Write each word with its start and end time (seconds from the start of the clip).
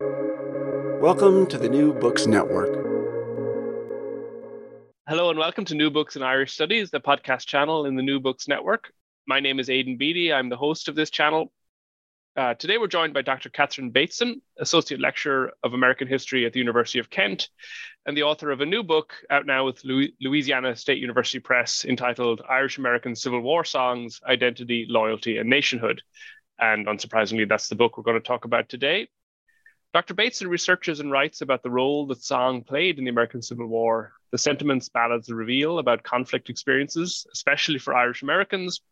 Welcome 0.00 1.48
to 1.48 1.58
the 1.58 1.68
New 1.68 1.92
Books 1.92 2.28
Network. 2.28 2.72
Hello 5.08 5.30
and 5.30 5.38
welcome 5.40 5.64
to 5.64 5.74
New 5.74 5.90
Books 5.90 6.14
in 6.14 6.22
Irish 6.22 6.52
Studies, 6.52 6.92
the 6.92 7.00
podcast 7.00 7.46
channel 7.46 7.84
in 7.84 7.96
the 7.96 8.02
New 8.02 8.20
Books 8.20 8.46
Network. 8.46 8.92
My 9.26 9.40
name 9.40 9.58
is 9.58 9.68
Aidan 9.68 9.96
Beatty. 9.96 10.32
I'm 10.32 10.50
the 10.50 10.56
host 10.56 10.86
of 10.86 10.94
this 10.94 11.10
channel. 11.10 11.50
Uh, 12.36 12.54
today 12.54 12.78
we're 12.78 12.86
joined 12.86 13.12
by 13.12 13.22
Dr. 13.22 13.48
Catherine 13.48 13.90
Bateson, 13.90 14.40
Associate 14.58 15.00
Lecturer 15.00 15.50
of 15.64 15.74
American 15.74 16.06
History 16.06 16.46
at 16.46 16.52
the 16.52 16.60
University 16.60 17.00
of 17.00 17.10
Kent, 17.10 17.48
and 18.06 18.16
the 18.16 18.22
author 18.22 18.52
of 18.52 18.60
a 18.60 18.66
new 18.66 18.84
book 18.84 19.14
out 19.30 19.46
now 19.46 19.66
with 19.66 19.82
Louisiana 19.84 20.76
State 20.76 20.98
University 20.98 21.40
Press 21.40 21.84
entitled 21.84 22.40
Irish 22.48 22.78
American 22.78 23.16
Civil 23.16 23.40
War 23.40 23.64
Songs, 23.64 24.20
Identity, 24.24 24.86
Loyalty, 24.88 25.38
and 25.38 25.50
Nationhood. 25.50 26.02
And 26.60 26.86
unsurprisingly, 26.86 27.48
that's 27.48 27.66
the 27.66 27.74
book 27.74 27.96
we're 27.98 28.04
going 28.04 28.14
to 28.14 28.24
talk 28.24 28.44
about 28.44 28.68
today. 28.68 29.08
Dr. 29.94 30.12
Bateson 30.12 30.48
researches 30.48 31.00
and 31.00 31.10
writes 31.10 31.40
about 31.40 31.62
the 31.62 31.70
role 31.70 32.06
that 32.08 32.22
song 32.22 32.62
played 32.62 32.98
in 32.98 33.04
the 33.04 33.10
American 33.10 33.40
Civil 33.40 33.66
War, 33.66 34.12
the 34.30 34.38
sentiments 34.38 34.90
ballads 34.90 35.30
reveal 35.30 35.78
about 35.78 36.02
conflict 36.02 36.50
experiences, 36.50 37.26
especially 37.32 37.78
for 37.78 37.94
Irish 37.94 38.22
Americans, 38.22 38.82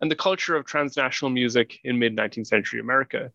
and 0.00 0.10
the 0.10 0.16
culture 0.16 0.56
of 0.56 0.64
transnational 0.64 1.30
music 1.30 1.78
in 1.84 1.98
mid 1.98 2.16
19th 2.16 2.46
century 2.46 2.80
America. 2.80 3.30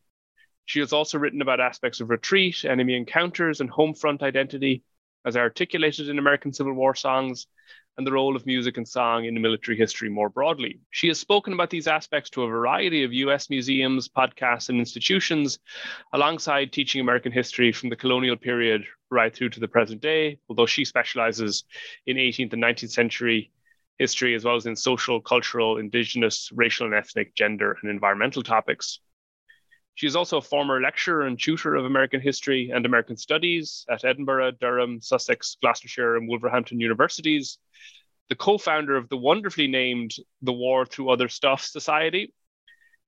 She 0.65 0.79
has 0.79 0.93
also 0.93 1.19
written 1.19 1.43
about 1.43 1.59
aspects 1.59 1.99
of 2.01 2.09
retreat, 2.09 2.65
enemy 2.65 2.95
encounters, 2.95 3.61
and 3.61 3.69
home 3.69 3.93
front 3.93 4.23
identity, 4.23 4.83
as 5.23 5.37
articulated 5.37 6.09
in 6.09 6.17
American 6.17 6.53
Civil 6.53 6.73
War 6.73 6.95
songs, 6.95 7.45
and 7.97 8.05
the 8.05 8.11
role 8.11 8.35
of 8.35 8.45
music 8.45 8.77
and 8.77 8.87
song 8.87 9.25
in 9.25 9.41
military 9.41 9.77
history 9.77 10.09
more 10.09 10.29
broadly. 10.29 10.79
She 10.91 11.07
has 11.07 11.19
spoken 11.19 11.53
about 11.53 11.69
these 11.69 11.87
aspects 11.87 12.29
to 12.31 12.43
a 12.43 12.47
variety 12.47 13.03
of 13.03 13.13
US 13.13 13.49
museums, 13.49 14.09
podcasts, 14.09 14.69
and 14.69 14.79
institutions, 14.79 15.59
alongside 16.13 16.71
teaching 16.71 17.01
American 17.01 17.31
history 17.31 17.71
from 17.71 17.89
the 17.89 17.95
colonial 17.95 18.35
period 18.35 18.85
right 19.11 19.33
through 19.33 19.49
to 19.49 19.59
the 19.59 19.67
present 19.67 20.01
day, 20.01 20.37
although 20.49 20.65
she 20.65 20.83
specializes 20.83 21.63
in 22.05 22.17
18th 22.17 22.53
and 22.53 22.63
19th 22.63 22.91
century 22.91 23.51
history, 23.97 24.35
as 24.35 24.43
well 24.43 24.55
as 24.55 24.65
in 24.65 24.75
social, 24.75 25.21
cultural, 25.21 25.77
indigenous, 25.77 26.49
racial 26.53 26.85
and 26.85 26.95
ethnic, 26.95 27.33
gender, 27.35 27.77
and 27.81 27.89
environmental 27.89 28.43
topics. 28.43 28.99
She 29.95 30.07
is 30.07 30.15
also 30.15 30.37
a 30.37 30.41
former 30.41 30.81
lecturer 30.81 31.25
and 31.25 31.39
tutor 31.39 31.75
of 31.75 31.85
American 31.85 32.19
history 32.19 32.69
and 32.73 32.85
American 32.85 33.15
studies 33.15 33.85
at 33.89 34.03
Edinburgh, 34.03 34.51
Durham, 34.59 34.99
Sussex, 35.01 35.55
Gloucestershire, 35.61 36.17
and 36.17 36.27
Wolverhampton 36.27 36.81
universities, 36.81 37.57
the 38.29 38.35
co 38.35 38.57
founder 38.57 38.97
of 38.97 39.07
the 39.07 39.17
wonderfully 39.17 39.67
named 39.67 40.15
The 40.41 40.51
War 40.51 40.85
Through 40.85 41.11
Other 41.11 41.29
Stuff 41.29 41.63
Society, 41.63 42.33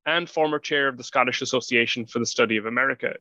and 0.06 0.30
former 0.30 0.60
chair 0.60 0.88
of 0.88 0.96
the 0.96 1.04
Scottish 1.04 1.42
Association 1.42 2.06
for 2.06 2.20
the 2.20 2.26
Study 2.26 2.56
of 2.56 2.66
America. 2.66 3.16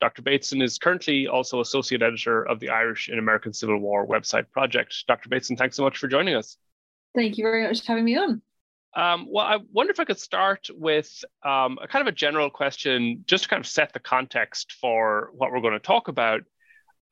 Dr. 0.00 0.22
Bateson 0.22 0.60
is 0.60 0.78
currently 0.78 1.28
also 1.28 1.60
associate 1.60 2.02
editor 2.02 2.42
of 2.42 2.58
the 2.58 2.70
Irish 2.70 3.08
in 3.08 3.18
American 3.18 3.52
Civil 3.52 3.78
War 3.78 4.06
website 4.06 4.50
project. 4.50 5.04
Dr. 5.06 5.28
Bateson, 5.28 5.56
thanks 5.56 5.76
so 5.76 5.84
much 5.84 5.98
for 5.98 6.08
joining 6.08 6.34
us. 6.34 6.56
Thank 7.14 7.38
you 7.38 7.44
very 7.44 7.66
much 7.66 7.80
for 7.80 7.92
having 7.92 8.04
me 8.04 8.16
on. 8.16 8.42
Um, 8.96 9.26
well, 9.30 9.46
I 9.46 9.58
wonder 9.72 9.92
if 9.92 10.00
I 10.00 10.04
could 10.04 10.18
start 10.18 10.68
with 10.74 11.24
um, 11.44 11.78
a 11.82 11.86
kind 11.86 12.06
of 12.06 12.12
a 12.12 12.16
general 12.16 12.50
question, 12.50 13.24
just 13.26 13.44
to 13.44 13.48
kind 13.50 13.60
of 13.60 13.66
set 13.66 13.92
the 13.92 14.00
context 14.00 14.72
for 14.80 15.30
what 15.34 15.52
we're 15.52 15.60
going 15.60 15.74
to 15.74 15.78
talk 15.78 16.08
about. 16.08 16.42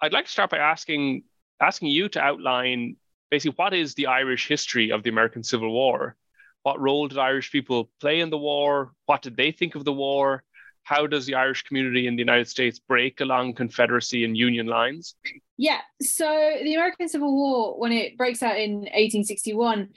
I'd 0.00 0.12
like 0.12 0.26
to 0.26 0.30
start 0.30 0.50
by 0.50 0.58
asking 0.58 1.24
asking 1.60 1.88
you 1.88 2.08
to 2.10 2.20
outline 2.20 2.96
basically 3.30 3.54
what 3.56 3.74
is 3.74 3.94
the 3.94 4.06
Irish 4.06 4.46
history 4.48 4.90
of 4.90 5.02
the 5.02 5.10
American 5.10 5.42
Civil 5.42 5.72
War. 5.72 6.16
What 6.62 6.80
role 6.80 7.08
did 7.08 7.18
Irish 7.18 7.50
people 7.52 7.90
play 8.00 8.20
in 8.20 8.30
the 8.30 8.38
war? 8.38 8.92
What 9.06 9.22
did 9.22 9.36
they 9.36 9.52
think 9.52 9.74
of 9.74 9.84
the 9.84 9.92
war? 9.92 10.42
How 10.82 11.06
does 11.06 11.26
the 11.26 11.34
Irish 11.34 11.62
community 11.62 12.06
in 12.06 12.14
the 12.14 12.20
United 12.20 12.48
States 12.48 12.78
break 12.78 13.20
along 13.20 13.54
Confederacy 13.54 14.24
and 14.24 14.36
Union 14.36 14.66
lines? 14.66 15.16
Yeah, 15.56 15.80
so 16.00 16.26
the 16.62 16.74
American 16.74 17.08
Civil 17.08 17.34
War, 17.34 17.78
when 17.78 17.92
it 17.92 18.16
breaks 18.16 18.42
out 18.42 18.56
in 18.56 18.80
1861, 18.80 19.88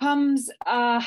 comes 0.00 0.50
uh, 0.66 1.02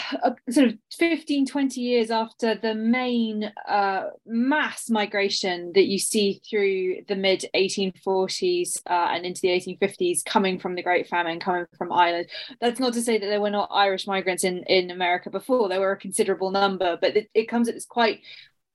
sort 0.50 0.68
of 0.68 0.78
15, 0.98 1.48
20 1.48 1.82
years 1.82 2.12
after 2.12 2.56
the 2.56 2.76
main 2.76 3.52
uh, 3.68 4.04
mass 4.26 4.90
migration 4.90 5.72
that 5.74 5.86
you 5.86 5.98
see 5.98 6.42
through 6.48 6.98
the 7.08 7.16
mid 7.16 7.46
1840s 7.56 8.82
uh, 8.90 9.10
and 9.12 9.26
into 9.26 9.42
the 9.42 9.50
1850s 9.50 10.24
coming 10.24 10.60
from 10.60 10.76
the 10.76 10.84
Great 10.84 11.08
Famine, 11.08 11.40
coming 11.40 11.66
from 11.78 11.92
Ireland. 11.92 12.28
That's 12.62 12.80
not 12.80 12.94
to 12.94 13.02
say 13.02 13.18
that 13.18 13.26
there 13.26 13.42
were 13.42 13.50
not 13.50 13.70
Irish 13.72 14.06
migrants 14.06 14.44
in, 14.44 14.64
in 14.64 14.92
America 14.92 15.30
before, 15.30 15.68
there 15.68 15.80
were 15.80 15.92
a 15.92 15.98
considerable 15.98 16.52
number, 16.52 16.98
but 17.02 17.18
it, 17.18 17.30
it 17.34 17.50
comes 17.50 17.68
at 17.68 17.74
this 17.74 17.86
quite 17.86 18.22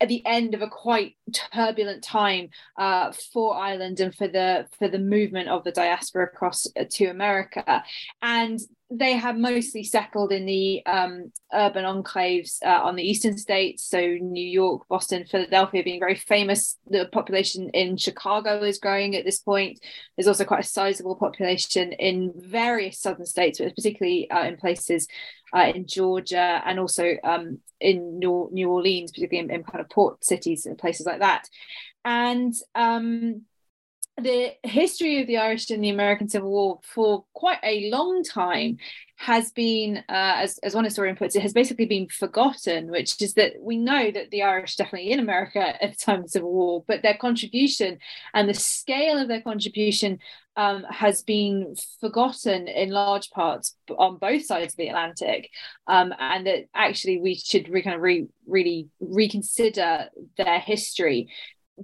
at 0.00 0.08
the 0.08 0.24
end 0.24 0.54
of 0.54 0.62
a 0.62 0.68
quite 0.68 1.16
turbulent 1.52 2.02
time 2.02 2.50
uh, 2.78 3.12
for 3.32 3.56
Ireland 3.56 4.00
and 4.00 4.14
for 4.14 4.28
the 4.28 4.66
for 4.78 4.88
the 4.88 4.98
movement 4.98 5.48
of 5.48 5.64
the 5.64 5.72
diaspora 5.72 6.24
across 6.24 6.66
uh, 6.78 6.84
to 6.90 7.06
America, 7.06 7.82
and 8.22 8.60
they 8.90 9.12
have 9.12 9.36
mostly 9.36 9.84
settled 9.84 10.32
in 10.32 10.46
the 10.46 10.84
um, 10.86 11.30
urban 11.52 11.84
enclaves 11.84 12.56
uh, 12.64 12.80
on 12.82 12.96
the 12.96 13.02
eastern 13.02 13.36
states, 13.36 13.84
so 13.84 14.00
New 14.00 14.46
York, 14.46 14.88
Boston, 14.88 15.26
Philadelphia 15.26 15.82
being 15.82 16.00
very 16.00 16.14
famous. 16.14 16.78
The 16.88 17.06
population 17.12 17.68
in 17.74 17.98
Chicago 17.98 18.62
is 18.62 18.78
growing 18.78 19.14
at 19.14 19.26
this 19.26 19.40
point. 19.40 19.78
There's 20.16 20.28
also 20.28 20.46
quite 20.46 20.64
a 20.64 20.68
sizable 20.68 21.16
population 21.16 21.92
in 21.92 22.32
various 22.34 22.98
southern 22.98 23.26
states, 23.26 23.58
but 23.58 23.74
particularly 23.74 24.30
uh, 24.30 24.44
in 24.44 24.56
places 24.56 25.06
uh, 25.54 25.72
in 25.74 25.86
Georgia 25.86 26.62
and 26.64 26.78
also 26.78 27.16
um, 27.24 27.58
in 27.80 28.18
New, 28.18 28.50
Orleans, 28.68 29.12
particularly 29.12 29.48
in, 29.48 29.54
in, 29.54 29.64
kind 29.64 29.80
of 29.80 29.90
port 29.90 30.24
cities 30.24 30.66
and 30.66 30.78
places 30.78 31.06
like 31.06 31.20
that. 31.20 31.48
And 32.04 32.54
um, 32.74 33.42
the 34.20 34.52
history 34.62 35.20
of 35.20 35.26
the 35.26 35.36
Irish 35.36 35.70
in 35.70 35.80
the 35.80 35.90
American 35.90 36.28
Civil 36.28 36.50
War 36.50 36.80
for 36.82 37.24
quite 37.34 37.58
a 37.62 37.90
long 37.90 38.22
time 38.24 38.78
has 39.16 39.50
been, 39.50 39.98
uh, 40.08 40.36
as, 40.38 40.58
as 40.58 40.74
one 40.74 40.84
historian 40.84 41.16
puts 41.16 41.34
it, 41.34 41.42
has 41.42 41.52
basically 41.52 41.86
been 41.86 42.08
forgotten, 42.08 42.90
which 42.90 43.20
is 43.20 43.34
that 43.34 43.54
we 43.60 43.76
know 43.76 44.10
that 44.10 44.30
the 44.30 44.42
Irish 44.42 44.76
definitely 44.76 45.10
in 45.10 45.18
America 45.18 45.82
at 45.82 45.90
the 45.92 45.96
time 45.96 46.20
of 46.20 46.24
the 46.24 46.30
Civil 46.30 46.52
War, 46.52 46.84
but 46.86 47.02
their 47.02 47.16
contribution 47.16 47.98
and 48.34 48.48
the 48.48 48.54
scale 48.54 49.18
of 49.18 49.28
their 49.28 49.40
contribution 49.40 50.18
um, 50.56 50.84
has 50.90 51.22
been 51.22 51.74
forgotten 52.00 52.68
in 52.68 52.90
large 52.90 53.30
parts 53.30 53.76
on 53.96 54.18
both 54.18 54.44
sides 54.44 54.74
of 54.74 54.76
the 54.76 54.88
Atlantic, 54.88 55.50
um, 55.86 56.12
and 56.18 56.46
that 56.46 56.66
actually 56.74 57.18
we 57.18 57.34
should 57.34 57.68
re- 57.68 57.82
kind 57.82 57.96
of 57.96 58.02
re- 58.02 58.28
really 58.46 58.88
reconsider 59.00 60.08
their 60.36 60.60
history. 60.60 61.28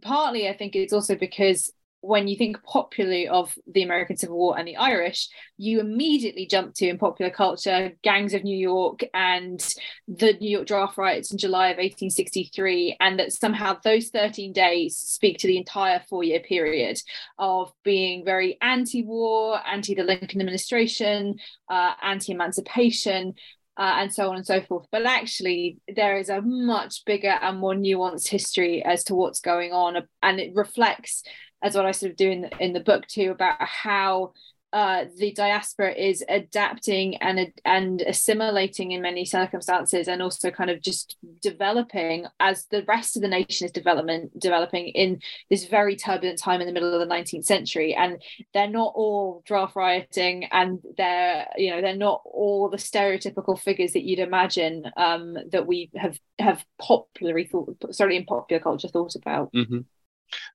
Partly, 0.02 0.48
I 0.48 0.56
think 0.56 0.74
it's 0.74 0.92
also 0.92 1.14
because 1.14 1.72
when 2.06 2.28
you 2.28 2.36
think 2.36 2.62
popularly 2.64 3.26
of 3.28 3.56
the 3.66 3.82
American 3.82 4.16
Civil 4.16 4.36
War 4.36 4.58
and 4.58 4.68
the 4.68 4.76
Irish, 4.76 5.28
you 5.56 5.80
immediately 5.80 6.46
jump 6.46 6.74
to 6.74 6.86
in 6.86 6.98
popular 6.98 7.30
culture 7.30 7.92
gangs 8.02 8.34
of 8.34 8.44
New 8.44 8.56
York 8.56 9.00
and 9.14 9.58
the 10.06 10.34
New 10.34 10.50
York 10.50 10.66
draft 10.66 10.98
riots 10.98 11.32
in 11.32 11.38
July 11.38 11.68
of 11.68 11.78
1863, 11.78 12.98
and 13.00 13.18
that 13.18 13.32
somehow 13.32 13.78
those 13.82 14.10
13 14.10 14.52
days 14.52 14.98
speak 14.98 15.38
to 15.38 15.46
the 15.46 15.56
entire 15.56 16.02
four 16.10 16.22
year 16.22 16.40
period 16.40 16.98
of 17.38 17.72
being 17.84 18.22
very 18.22 18.58
anti 18.60 19.02
war, 19.02 19.58
anti 19.66 19.94
the 19.94 20.04
Lincoln 20.04 20.40
administration, 20.40 21.36
uh, 21.70 21.92
anti 22.02 22.32
emancipation. 22.32 23.34
Uh, 23.76 23.94
and 23.96 24.14
so 24.14 24.30
on 24.30 24.36
and 24.36 24.46
so 24.46 24.60
forth. 24.60 24.86
But 24.92 25.04
actually, 25.04 25.78
there 25.96 26.16
is 26.16 26.28
a 26.28 26.40
much 26.40 27.04
bigger 27.04 27.36
and 27.42 27.58
more 27.58 27.74
nuanced 27.74 28.28
history 28.28 28.84
as 28.84 29.02
to 29.04 29.16
what's 29.16 29.40
going 29.40 29.72
on, 29.72 29.96
and 30.22 30.38
it 30.38 30.54
reflects 30.54 31.24
as 31.64 31.74
what 31.74 31.86
I 31.86 31.90
sort 31.92 32.10
of 32.10 32.16
do 32.16 32.30
in 32.30 32.42
the, 32.42 32.50
in 32.60 32.72
the 32.74 32.80
book 32.80 33.06
too 33.08 33.30
about 33.32 33.56
how 33.60 34.32
uh, 34.74 35.04
the 35.18 35.32
diaspora 35.32 35.92
is 35.92 36.24
adapting 36.28 37.14
and 37.18 37.52
and 37.64 38.00
assimilating 38.02 38.90
in 38.90 39.00
many 39.00 39.24
circumstances, 39.24 40.08
and 40.08 40.20
also 40.20 40.50
kind 40.50 40.68
of 40.68 40.82
just 40.82 41.16
developing 41.40 42.26
as 42.40 42.66
the 42.72 42.82
rest 42.88 43.14
of 43.14 43.22
the 43.22 43.28
nation 43.28 43.66
is 43.66 43.70
development 43.70 44.36
developing 44.40 44.88
in 44.88 45.20
this 45.48 45.66
very 45.66 45.94
turbulent 45.94 46.40
time 46.40 46.60
in 46.60 46.66
the 46.66 46.72
middle 46.72 46.92
of 46.92 46.98
the 46.98 47.14
19th 47.14 47.44
century. 47.44 47.94
And 47.94 48.20
they're 48.52 48.68
not 48.68 48.94
all 48.96 49.44
draft 49.46 49.76
rioting, 49.76 50.46
and 50.50 50.80
they're 50.96 51.46
you 51.56 51.70
know 51.70 51.80
they're 51.80 51.94
not 51.94 52.22
all 52.24 52.68
the 52.68 52.76
stereotypical 52.76 53.56
figures 53.56 53.92
that 53.92 54.02
you'd 54.02 54.18
imagine 54.18 54.90
um, 54.96 55.38
that 55.52 55.68
we 55.68 55.88
have 55.94 56.18
have 56.40 56.64
popularly 56.80 57.44
thought, 57.44 57.94
sorry, 57.94 58.16
in 58.16 58.24
popular 58.24 58.60
culture 58.60 58.88
thought 58.88 59.14
about. 59.14 59.52
Mm-hmm. 59.52 59.82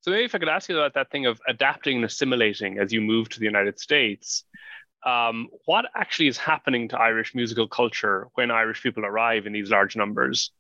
So 0.02 0.12
maybe 0.12 0.26
if 0.26 0.36
I 0.36 0.40
could 0.40 0.50
ask 0.50 0.70
you 0.70 0.78
about 0.78 0.94
that 0.94 1.12
thing 1.12 1.26
of 1.26 1.40
adapting 1.48 1.98
and 1.98 2.06
assimilating 2.06 2.80
as 2.80 2.92
you 2.92 3.02
move 3.02 3.30
to 3.30 3.40
the 3.40 3.46
United 3.46 3.80
States, 3.80 4.44
um, 5.06 5.48
what 5.66 5.86
actually 5.96 6.28
is 6.28 6.38
happening 6.38 6.90
to 6.90 7.00
Irish 7.00 7.34
musical 7.34 7.68
culture 7.68 8.28
when 8.34 8.52
Irish 8.52 8.84
people 8.84 9.06
arrive 9.06 9.46
in 9.46 9.54
these 9.54 9.72
large 9.72 9.96
numbers? 9.96 10.52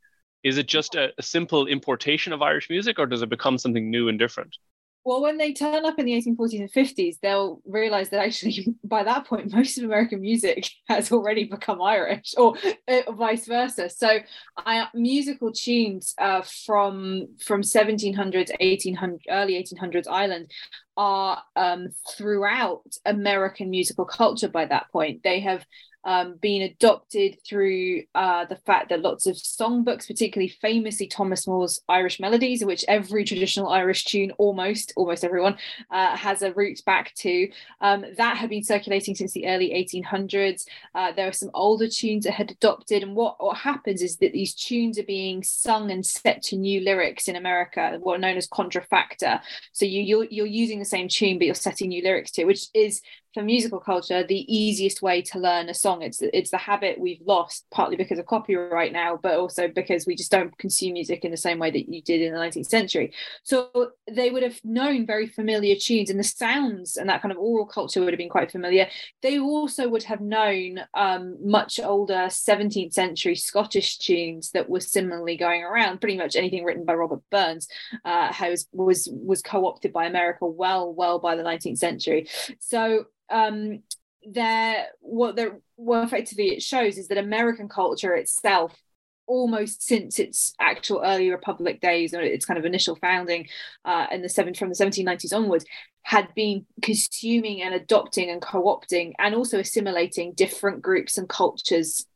Is 0.43 0.57
it 0.57 0.67
just 0.67 0.95
a, 0.95 1.11
a 1.17 1.23
simple 1.23 1.67
importation 1.67 2.31
of 2.31 2.41
Irish 2.41 2.69
music, 2.69 2.99
or 2.99 3.05
does 3.05 3.21
it 3.21 3.29
become 3.29 3.57
something 3.57 3.89
new 3.89 4.07
and 4.07 4.17
different? 4.17 4.55
Well, 5.05 5.21
when 5.21 5.37
they 5.37 5.53
turn 5.53 5.85
up 5.85 5.97
in 5.97 6.05
the 6.05 6.13
1840s 6.13 6.59
and 6.59 6.71
50s, 6.71 7.19
they'll 7.21 7.61
realize 7.65 8.09
that 8.09 8.19
actually 8.19 8.75
by 8.83 9.03
that 9.03 9.25
point, 9.25 9.51
most 9.53 9.77
of 9.77 9.85
American 9.85 10.21
music 10.21 10.69
has 10.87 11.11
already 11.11 11.45
become 11.45 11.81
Irish 11.81 12.33
or 12.37 12.55
uh, 12.87 13.11
vice 13.13 13.47
versa. 13.47 13.89
So 13.89 14.19
I, 14.57 14.87
musical 14.93 15.51
tunes 15.51 16.13
uh, 16.19 16.41
from 16.65 17.27
from 17.43 17.61
1700s, 17.61 18.51
1800, 18.59 19.21
early 19.29 19.53
1800s 19.53 20.07
Ireland 20.09 20.51
are 20.97 21.41
um, 21.55 21.87
throughout 22.17 22.83
American 23.05 23.69
musical 23.69 24.05
culture 24.05 24.49
by 24.49 24.65
that 24.65 24.91
point. 24.91 25.23
They 25.23 25.39
have 25.39 25.65
um, 26.03 26.35
been 26.41 26.61
adopted 26.61 27.37
through 27.47 28.03
uh, 28.15 28.45
the 28.45 28.55
fact 28.55 28.89
that 28.89 29.01
lots 29.01 29.27
of 29.27 29.35
songbooks, 29.35 30.07
particularly 30.07 30.49
famously 30.61 31.07
Thomas 31.07 31.47
Moore's 31.47 31.81
Irish 31.89 32.19
Melodies, 32.19 32.63
which 32.63 32.85
every 32.87 33.25
traditional 33.25 33.69
Irish 33.69 34.05
tune, 34.05 34.31
almost 34.37 34.93
almost 34.95 35.23
everyone, 35.23 35.57
uh, 35.91 36.15
has 36.15 36.41
a 36.41 36.53
root 36.53 36.81
back 36.85 37.13
to, 37.15 37.49
um, 37.81 38.05
that 38.17 38.37
had 38.37 38.49
been 38.49 38.63
circulating 38.63 39.15
since 39.15 39.33
the 39.33 39.47
early 39.47 39.71
1800s. 39.71 40.65
Uh, 40.95 41.11
there 41.11 41.27
are 41.27 41.33
some 41.33 41.51
older 41.53 41.87
tunes 41.87 42.25
that 42.25 42.33
had 42.33 42.51
adopted, 42.51 43.03
and 43.03 43.15
what 43.15 43.35
what 43.43 43.57
happens 43.57 44.01
is 44.01 44.17
that 44.17 44.33
these 44.33 44.53
tunes 44.53 44.97
are 44.97 45.03
being 45.03 45.43
sung 45.43 45.91
and 45.91 46.05
set 46.05 46.41
to 46.43 46.55
new 46.55 46.81
lyrics 46.81 47.27
in 47.27 47.35
America, 47.35 47.97
what 48.01 48.15
are 48.15 48.19
known 48.19 48.37
as 48.37 48.47
contrafacta. 48.47 49.41
So 49.73 49.85
you 49.85 50.01
you're, 50.01 50.25
you're 50.25 50.45
using 50.45 50.79
the 50.79 50.85
same 50.85 51.07
tune, 51.07 51.37
but 51.37 51.45
you're 51.45 51.55
setting 51.55 51.89
new 51.89 52.03
lyrics 52.03 52.31
to, 52.31 52.45
which 52.45 52.67
is 52.73 53.01
for 53.33 53.43
musical 53.43 53.79
culture 53.79 54.23
the 54.23 54.53
easiest 54.53 55.01
way 55.01 55.21
to 55.21 55.39
learn 55.39 55.69
a 55.69 55.73
song. 55.73 56.01
It's 56.01 56.21
it's 56.21 56.51
the 56.51 56.57
habit 56.57 56.99
we've 56.99 57.21
lost 57.25 57.65
partly 57.71 57.95
because 57.95 58.19
of 58.19 58.25
copyright 58.25 58.91
now 58.91 59.19
but 59.21 59.35
also 59.35 59.67
because 59.67 60.05
we 60.05 60.15
just 60.15 60.31
don't 60.31 60.57
consume 60.57 60.93
music 60.93 61.23
in 61.23 61.31
the 61.31 61.37
same 61.37 61.59
way 61.59 61.71
that 61.71 61.89
you 61.89 62.01
did 62.01 62.21
in 62.21 62.33
the 62.33 62.39
19th 62.39 62.67
century. 62.67 63.13
So 63.43 63.91
they 64.09 64.29
would 64.29 64.43
have 64.43 64.59
known 64.63 65.05
very 65.05 65.27
familiar 65.27 65.75
tunes 65.75 66.09
and 66.09 66.19
the 66.19 66.23
sounds 66.23 66.97
and 66.97 67.09
that 67.09 67.21
kind 67.21 67.31
of 67.31 67.37
oral 67.37 67.65
culture 67.65 68.01
would 68.01 68.13
have 68.13 68.17
been 68.17 68.29
quite 68.29 68.51
familiar. 68.51 68.87
They 69.21 69.39
also 69.39 69.87
would 69.89 70.03
have 70.03 70.21
known 70.21 70.79
um, 70.93 71.37
much 71.41 71.79
older 71.79 72.27
17th 72.27 72.93
century 72.93 73.35
scottish 73.35 73.97
tunes 73.97 74.51
that 74.51 74.69
were 74.69 74.79
similarly 74.79 75.37
going 75.37 75.63
around 75.63 76.01
pretty 76.01 76.17
much 76.17 76.35
anything 76.35 76.63
written 76.63 76.85
by 76.85 76.93
robert 76.93 77.21
burns 77.29 77.67
uh, 78.05 78.33
was 78.41 78.67
was 78.73 79.09
was 79.11 79.41
co-opted 79.41 79.93
by 79.93 80.05
america 80.05 80.45
well 80.45 80.93
well 80.93 81.19
by 81.19 81.35
the 81.35 81.43
19th 81.43 81.77
century. 81.77 82.27
So 82.59 83.05
um, 83.31 83.83
there 84.23 84.87
what 84.99 85.35
there 85.35 85.59
what 85.75 86.03
effectively 86.03 86.49
it 86.49 86.61
shows 86.61 86.97
is 86.97 87.07
that 87.07 87.17
American 87.17 87.69
culture 87.69 88.13
itself 88.13 88.75
almost 89.29 89.83
since 89.83 90.17
its 90.17 90.53
actual 90.59 91.01
early 91.05 91.29
republic 91.29 91.79
days 91.79 92.13
or 92.13 92.21
its 92.21 92.45
kind 92.45 92.57
of 92.57 92.65
initial 92.65 92.95
founding 92.95 93.47
uh, 93.85 94.07
in 94.11 94.21
the 94.23 94.29
seven 94.29 94.53
from 94.55 94.69
the 94.69 94.75
1790s 94.75 95.33
onwards 95.33 95.65
had 96.01 96.33
been 96.33 96.65
consuming 96.81 97.61
and 97.61 97.75
adopting 97.75 98.29
and 98.31 98.41
co-opting 98.41 99.13
and 99.19 99.35
also 99.35 99.59
assimilating 99.59 100.33
different 100.33 100.81
groups 100.81 101.17
and 101.17 101.29
cultures 101.29 102.07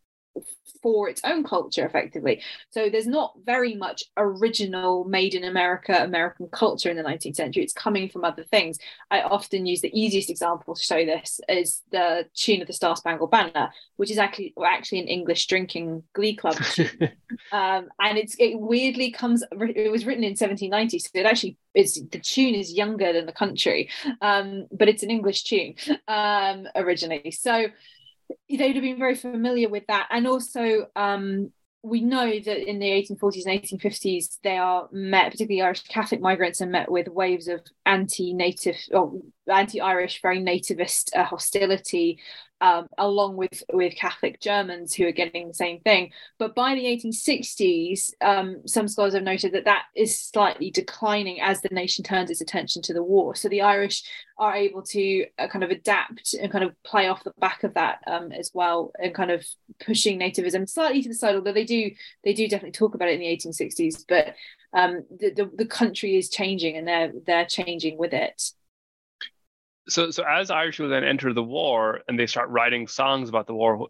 for 0.84 1.10
its 1.10 1.22
own 1.24 1.44
culture 1.44 1.86
effectively. 1.86 2.42
So 2.70 2.90
there's 2.90 3.08
not 3.08 3.34
very 3.44 3.74
much 3.74 4.04
original 4.18 5.06
made 5.06 5.34
in 5.34 5.44
america 5.44 6.04
american 6.04 6.48
culture 6.52 6.90
in 6.90 6.98
the 6.98 7.04
19th 7.04 7.36
century. 7.36 7.64
It's 7.64 7.74
coming 7.74 8.10
from 8.10 8.24
other 8.24 8.44
things. 8.44 8.78
I 9.10 9.22
often 9.22 9.66
use 9.66 9.82
the 9.82 10.00
easiest 10.00 10.30
example 10.30 10.76
to 10.76 10.84
show 10.84 11.06
this 11.06 11.40
is 11.50 11.82
the 11.92 12.26
tune 12.36 12.62
of 12.62 12.68
the 12.68 12.74
star 12.74 12.96
spangled 12.96 13.32
banner 13.32 13.72
which 13.96 14.12
is 14.12 14.18
actually 14.18 14.54
actually 14.66 15.00
an 15.00 15.08
english 15.08 15.48
drinking 15.48 16.04
glee 16.14 16.36
club 16.36 16.56
um, 17.52 17.88
and 18.00 18.18
it's 18.18 18.36
it 18.40 18.60
weirdly 18.60 19.12
comes 19.12 19.44
it 19.52 19.92
was 19.92 20.06
written 20.06 20.24
in 20.24 20.32
1790 20.32 21.00
so 21.00 21.10
it 21.14 21.26
actually 21.26 21.58
it's 21.74 22.00
the 22.00 22.20
tune 22.20 22.56
is 22.56 22.74
younger 22.74 23.14
than 23.14 23.26
the 23.26 23.32
country. 23.32 23.90
Um, 24.22 24.68
but 24.72 24.90
it's 24.90 25.04
an 25.04 25.12
english 25.12 25.44
tune 25.44 25.76
um, 26.08 26.68
originally. 26.76 27.32
So 27.32 27.68
they 28.50 28.68
would 28.68 28.76
have 28.76 28.84
been 28.84 29.00
very 29.00 29.16
familiar 29.16 29.70
with 29.70 29.88
that. 29.88 30.08
And 30.12 30.28
also, 30.28 30.88
um, 30.96 31.52
we 31.84 32.02
know 32.02 32.40
that 32.40 32.70
in 32.70 32.80
the 32.80 32.86
1840s 32.86 33.46
and 33.46 33.62
1850s, 33.62 34.38
they 34.42 34.58
are 34.58 34.88
met, 34.92 35.32
particularly 35.32 35.62
Irish 35.62 35.84
Catholic 35.84 36.22
migrants, 36.22 36.62
are 36.62 36.66
met 36.66 36.90
with 36.90 37.10
waves 37.10 37.50
of 37.50 37.62
anti-native 37.86 38.78
or 38.92 39.14
anti-Irish, 39.52 40.22
very 40.22 40.40
nativist 40.40 41.16
uh, 41.16 41.24
hostility 41.24 42.20
um, 42.64 42.88
along 42.98 43.36
with 43.36 43.62
with 43.74 43.94
Catholic 43.96 44.40
Germans 44.40 44.94
who 44.94 45.06
are 45.06 45.12
getting 45.12 45.50
the 45.50 45.54
same 45.54 45.82
thing. 45.82 46.12
But 46.40 46.56
by 46.56 46.76
the 46.76 46.86
1860s, 46.86 48.12
um, 48.22 48.66
some 48.66 48.88
scholars 48.88 49.14
have 49.16 49.24
noted 49.24 49.52
that 49.52 49.66
that 49.66 49.84
is 49.98 50.18
slightly 50.18 50.72
declining 50.72 51.42
as 51.42 51.60
the 51.60 51.68
nation 51.74 52.06
turns 52.06 52.30
its 52.30 52.40
attention 52.40 52.82
to 52.84 52.94
the 52.94 53.04
war. 53.04 53.36
So 53.36 53.50
the 53.50 53.64
Irish 53.64 54.04
are 54.38 54.56
able 54.56 54.82
to 54.84 55.26
uh, 55.38 55.50
kind 55.50 55.66
of 55.66 55.72
adapt 55.72 56.36
and 56.36 56.50
kind 56.50 56.64
of 56.64 56.72
play 56.84 57.10
off 57.10 57.26
the 57.26 57.34
back 57.38 57.66
of 57.66 57.74
that 57.74 58.00
um, 58.08 58.32
as 58.32 58.50
well, 58.54 58.94
and 58.98 59.14
kind 59.14 59.30
of 59.30 59.46
pushing 59.86 60.18
nativism 60.18 60.68
slightly 60.70 61.02
to 61.02 61.10
the 61.10 61.16
side. 61.16 61.36
Although 61.36 61.52
they 61.52 61.66
do 61.66 61.92
they 62.24 62.34
do 62.34 62.48
definitely 62.48 62.72
talk 62.72 62.96
about 62.96 63.10
it 63.10 63.16
in 63.16 63.20
the 63.20 63.38
1860s, 63.38 64.06
but 64.08 64.36
um, 64.72 65.04
the, 65.20 65.32
the 65.32 65.52
the 65.54 65.66
country 65.66 66.16
is 66.16 66.30
changing 66.30 66.78
and 66.78 66.88
they're 66.88 67.12
they're 67.26 67.46
changing 67.46 67.98
with 67.98 68.14
it 68.14 68.54
so 69.88 70.12
so 70.12 70.24
as 70.24 70.52
Irish 70.52 70.80
will 70.80 70.90
then 70.90 71.04
enter 71.04 71.34
the 71.34 71.44
war 71.44 72.02
and 72.08 72.18
they 72.18 72.28
start 72.28 72.50
writing 72.50 72.88
songs 72.88 73.30
about 73.30 73.48
the 73.48 73.54
war, 73.54 73.88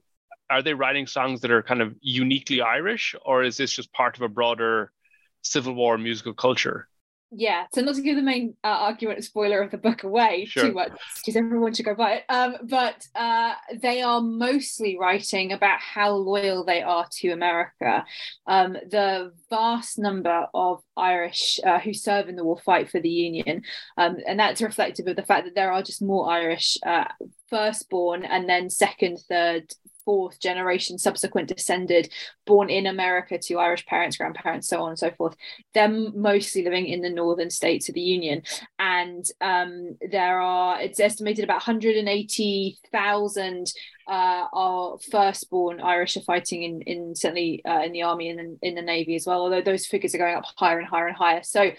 are 0.49 0.61
they 0.61 0.73
writing 0.73 1.07
songs 1.07 1.41
that 1.41 1.51
are 1.51 1.63
kind 1.63 1.81
of 1.81 1.95
uniquely 2.01 2.61
Irish, 2.61 3.15
or 3.25 3.43
is 3.43 3.57
this 3.57 3.71
just 3.71 3.91
part 3.93 4.15
of 4.15 4.21
a 4.21 4.29
broader 4.29 4.91
Civil 5.41 5.73
War 5.73 5.97
musical 5.97 6.33
culture? 6.33 6.87
Yeah 7.35 7.65
so 7.73 7.81
not 7.81 7.95
to 7.95 8.01
give 8.01 8.15
the 8.15 8.21
main 8.21 8.55
uh, 8.63 8.67
argument 8.67 9.23
spoiler 9.23 9.61
of 9.61 9.71
the 9.71 9.77
book 9.77 10.03
away 10.03 10.45
sure. 10.45 10.67
too 10.67 10.73
much 10.73 10.91
because 11.17 11.35
everyone 11.35 11.73
should 11.73 11.85
go 11.85 11.95
buy 11.95 12.13
it 12.13 12.23
um, 12.29 12.55
but 12.63 13.05
uh, 13.15 13.53
they 13.81 14.01
are 14.01 14.21
mostly 14.21 14.97
writing 14.99 15.51
about 15.51 15.79
how 15.79 16.11
loyal 16.11 16.63
they 16.63 16.81
are 16.81 17.07
to 17.11 17.29
america 17.29 18.05
um, 18.47 18.73
the 18.73 19.31
vast 19.49 19.97
number 19.97 20.47
of 20.53 20.81
irish 20.95 21.59
uh, 21.65 21.79
who 21.79 21.93
serve 21.93 22.29
in 22.29 22.35
the 22.35 22.43
war 22.43 22.59
fight 22.59 22.89
for 22.89 22.99
the 22.99 23.09
union 23.09 23.61
um, 23.97 24.17
and 24.27 24.39
that's 24.39 24.61
reflective 24.61 25.07
of 25.07 25.15
the 25.15 25.25
fact 25.25 25.45
that 25.45 25.55
there 25.55 25.71
are 25.71 25.81
just 25.81 26.01
more 26.01 26.29
irish 26.29 26.77
uh, 26.85 27.05
firstborn 27.49 28.23
and 28.23 28.47
then 28.47 28.69
second 28.69 29.17
third 29.29 29.71
fourth 30.05 30.39
generation 30.39 30.97
subsequent 30.97 31.47
descended 31.47 32.11
born 32.45 32.69
in 32.69 32.85
america 32.85 33.37
to 33.37 33.55
irish 33.55 33.85
parents 33.85 34.17
grandparents 34.17 34.67
so 34.67 34.81
on 34.81 34.89
and 34.89 34.99
so 34.99 35.11
forth 35.11 35.35
they're 35.73 35.89
mostly 35.89 36.63
living 36.63 36.87
in 36.87 37.01
the 37.01 37.09
northern 37.09 37.49
states 37.49 37.89
of 37.89 37.95
the 37.95 38.01
union 38.01 38.41
and 38.79 39.25
um, 39.41 39.95
there 40.11 40.39
are 40.39 40.81
it's 40.81 40.99
estimated 40.99 41.43
about 41.43 41.67
180000 41.67 43.73
uh, 44.07 44.45
are 44.51 44.97
firstborn 45.11 45.79
Irish 45.79 46.17
are 46.17 46.21
fighting 46.21 46.63
in 46.63 46.81
in 46.81 47.15
certainly 47.15 47.63
uh, 47.65 47.81
in 47.83 47.93
the 47.93 48.01
army 48.01 48.29
and 48.29 48.39
in, 48.39 48.59
in 48.61 48.75
the 48.75 48.81
navy 48.81 49.15
as 49.15 49.25
well. 49.25 49.41
Although 49.41 49.61
those 49.61 49.85
figures 49.85 50.13
are 50.13 50.17
going 50.17 50.35
up 50.35 50.45
higher 50.57 50.79
and 50.79 50.87
higher 50.87 51.07
and 51.07 51.15
higher, 51.15 51.43
so 51.43 51.71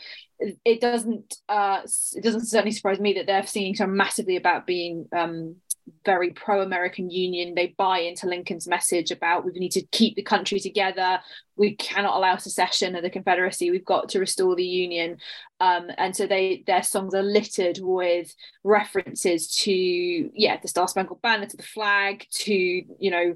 it 0.64 0.80
doesn't 0.80 1.36
uh, 1.48 1.82
it 2.14 2.22
doesn't 2.22 2.46
certainly 2.46 2.72
surprise 2.72 3.00
me 3.00 3.14
that 3.14 3.26
they're 3.26 3.46
singing 3.46 3.74
so 3.74 3.86
massively 3.86 4.36
about 4.36 4.66
being 4.66 5.06
um, 5.12 5.56
very 6.04 6.30
pro-American 6.30 7.10
Union. 7.10 7.54
They 7.54 7.74
buy 7.76 8.00
into 8.00 8.26
Lincoln's 8.26 8.66
message 8.66 9.10
about 9.10 9.44
we 9.44 9.52
need 9.52 9.72
to 9.72 9.82
keep 9.92 10.16
the 10.16 10.22
country 10.22 10.58
together. 10.58 11.20
We 11.56 11.76
cannot 11.76 12.16
allow 12.16 12.36
secession 12.36 12.96
of 12.96 13.02
the 13.02 13.10
Confederacy. 13.10 13.70
We've 13.70 13.84
got 13.84 14.08
to 14.10 14.18
restore 14.20 14.56
the 14.56 14.64
Union. 14.64 15.18
Um, 15.60 15.90
and 15.98 16.14
so 16.16 16.26
they 16.26 16.64
their 16.66 16.82
songs 16.82 17.14
are 17.14 17.22
littered 17.22 17.78
with 17.80 18.34
references 18.62 19.48
to 19.62 19.72
yeah 19.72 20.58
the 20.60 20.68
Star 20.68 20.88
Spangled 20.88 21.22
Banner, 21.22 21.46
to 21.46 21.56
the 21.56 21.62
flag, 21.62 22.26
to 22.30 22.54
you 22.54 23.10
know 23.10 23.34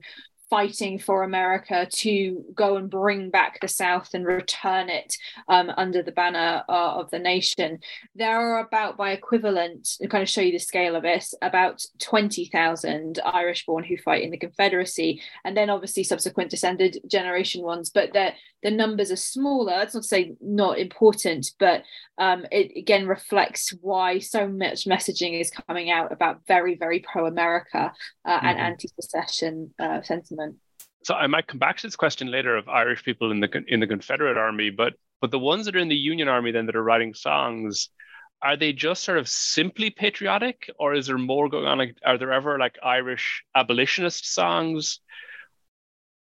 fighting 0.51 0.99
for 0.99 1.23
America 1.23 1.87
to 1.91 2.45
go 2.55 2.77
and 2.77 2.91
bring 2.91 3.31
back 3.31 3.61
the 3.61 3.69
South 3.69 4.15
and 4.15 4.27
return 4.27 4.89
it 4.89 5.17
um, 5.49 5.71
under 5.77 6.03
the 6.03 6.13
banner 6.13 6.63
uh, 6.69 6.97
of 6.97 7.11
the 7.11 7.19
nation. 7.19 7.79
There 8.15 8.39
are 8.39 8.61
about, 8.61 8.97
by 8.97 9.13
equivalent, 9.13 9.85
to 10.01 10.09
kind 10.09 10.23
of 10.23 10.29
show 10.29 10.41
you 10.41 10.53
the 10.53 10.59
scale 10.59 10.97
of 10.97 11.03
this, 11.03 11.35
about 11.43 11.85
20,000 12.01 13.21
Irish 13.25 13.67
born 13.67 13.85
who 13.85 13.97
fight 13.99 14.23
in 14.23 14.31
the 14.31 14.39
Confederacy, 14.39 15.21
and 15.45 15.57
then 15.57 15.71
obviously 15.71 16.03
subsequent 16.03 16.51
descended 16.51 16.99
generation 17.07 17.63
ones. 17.63 17.91
But 17.91 18.13
the, 18.13 18.33
the 18.63 18.71
numbers 18.71 19.11
are 19.11 19.17
smaller. 19.17 19.73
That's 19.73 19.95
not 19.95 20.03
to 20.03 20.09
say 20.09 20.35
not 20.41 20.79
important, 20.79 21.53
but 21.59 21.83
um, 22.19 22.47
it 22.51 22.73
again 22.77 23.07
reflects 23.07 23.73
why 23.81 24.19
so 24.19 24.49
much 24.49 24.85
messaging 24.85 25.41
is 25.41 25.51
coming 25.51 25.91
out 25.91 26.13
about 26.13 26.41
very, 26.47 26.77
very 26.77 27.01
pro 27.01 27.27
America 27.27 27.93
uh, 28.25 28.37
mm-hmm. 28.37 28.47
and 28.47 28.59
anti 28.59 28.89
secession 29.01 29.73
uh, 29.79 30.03
sentiment. 30.03 30.57
So 31.05 31.15
I 31.15 31.27
might 31.27 31.47
come 31.47 31.59
back 31.59 31.77
to 31.79 31.87
this 31.87 31.97
question 31.97 32.31
later 32.31 32.57
of 32.57 32.69
Irish 32.69 33.05
people 33.05 33.31
in 33.31 33.41
the 33.41 33.65
in 33.69 33.81
the 33.81 33.87
Confederate 33.87 34.37
Army, 34.37 34.71
but 34.71 34.95
But 35.21 35.31
the 35.31 35.39
ones 35.39 35.67
that 35.67 35.75
are 35.75 35.81
in 35.81 35.89
the 35.89 35.97
Union 35.97 36.29
Army 36.29 36.53
then 36.53 36.67
that 36.67 36.77
are 36.77 36.83
writing 36.83 37.15
songs, 37.15 37.91
are 38.41 38.57
they 38.57 38.73
just 38.73 39.03
sort 39.03 39.19
of 39.19 39.29
simply 39.29 39.91
patriotic, 39.91 40.71
or 40.79 40.95
is 40.95 41.07
there 41.07 41.19
more 41.19 41.49
going 41.49 41.67
on? 41.67 41.79
Like, 41.79 41.97
are 42.05 42.19
there 42.19 42.33
ever 42.33 42.59
like 42.59 42.77
Irish 42.83 43.43
abolitionist 43.55 44.33
songs? 44.33 45.01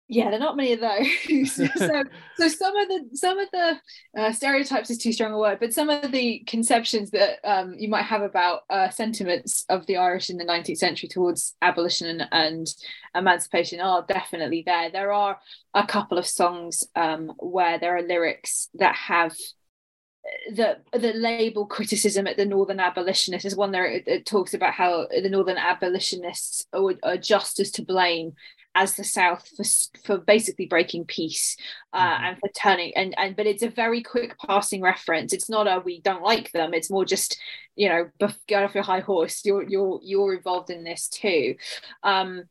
Yeah 0.10 0.26
there 0.26 0.36
are 0.36 0.40
not 0.40 0.58
many 0.58 0.74
of 0.74 0.82
those. 0.82 1.08
So 1.50 1.66
so 2.36 2.48
some 2.48 2.76
of 2.76 2.88
the 2.88 3.10
some 3.14 3.40
of 3.40 3.48
the 3.52 3.80
uh, 4.18 4.32
stereotypes 4.32 4.90
is 4.90 4.98
too 4.98 5.14
strong 5.14 5.32
a 5.32 5.40
word 5.40 5.60
but 5.60 5.74
some 5.74 5.90
of 5.90 6.12
the 6.12 6.40
conceptions 6.48 7.12
that 7.12 7.40
um, 7.44 7.76
you 7.78 7.88
might 7.88 8.04
have 8.04 8.22
about 8.22 8.62
uh, 8.70 8.90
sentiments 8.90 9.66
of 9.70 9.86
the 9.86 9.98
irish 9.98 10.30
in 10.30 10.38
the 10.38 10.46
19th 10.46 10.78
century 10.78 11.08
towards 11.08 11.56
abolition 11.62 12.08
and, 12.08 12.28
and 12.32 12.74
emancipation 13.16 13.80
are 13.80 14.06
definitely 14.08 14.64
there. 14.66 14.90
There 14.92 15.12
are 15.12 15.40
a 15.74 15.86
couple 15.86 16.18
of 16.18 16.28
songs 16.28 16.84
um, 16.96 17.34
where 17.40 17.80
there 17.80 17.96
are 17.98 18.02
lyrics 18.02 18.70
that 18.76 18.96
have 18.96 19.32
uh, 19.32 20.54
the 20.56 20.78
the 20.98 21.14
label 21.14 21.66
criticism 21.66 22.28
at 22.28 22.38
the 22.38 22.46
northern 22.46 22.80
abolitionists 22.80 23.46
is 23.46 23.56
one 23.56 23.72
there 23.72 23.86
it, 23.86 24.08
it, 24.08 24.26
talks 24.26 24.54
about 24.54 24.74
how 24.74 25.08
the 25.10 25.30
northern 25.30 25.58
abolitionists 25.58 26.66
are, 26.74 26.94
are 27.04 27.18
just 27.18 27.60
as 27.60 27.72
to 27.72 27.82
blame 27.82 28.34
as 28.80 28.96
the 28.96 29.04
South 29.04 29.46
for, 29.58 29.66
for 30.06 30.18
basically 30.18 30.66
breaking 30.66 31.04
peace 31.04 31.58
uh, 31.92 32.00
mm-hmm. 32.00 32.24
and 32.24 32.38
for 32.40 32.50
turning 32.58 32.96
and 32.96 33.14
and 33.18 33.36
but 33.36 33.46
it's 33.46 33.62
a 33.62 33.70
very 33.70 34.02
quick 34.02 34.38
passing 34.40 34.82
reference. 34.82 35.34
It's 35.34 35.50
not 35.50 35.68
a 35.68 35.82
we 35.84 36.00
don't 36.00 36.24
like 36.24 36.52
them. 36.54 36.74
It's 36.74 36.90
more 36.90 37.04
just 37.04 37.38
you 37.76 37.90
know 37.90 38.10
get 38.48 38.64
off 38.64 38.74
your 38.74 38.84
high 38.84 39.02
horse. 39.02 39.42
You're 39.44 39.64
you're 39.64 40.00
you're 40.02 40.34
involved 40.34 40.70
in 40.70 40.86
this 40.86 41.10
too. 41.10 41.56
Um, 42.04 42.44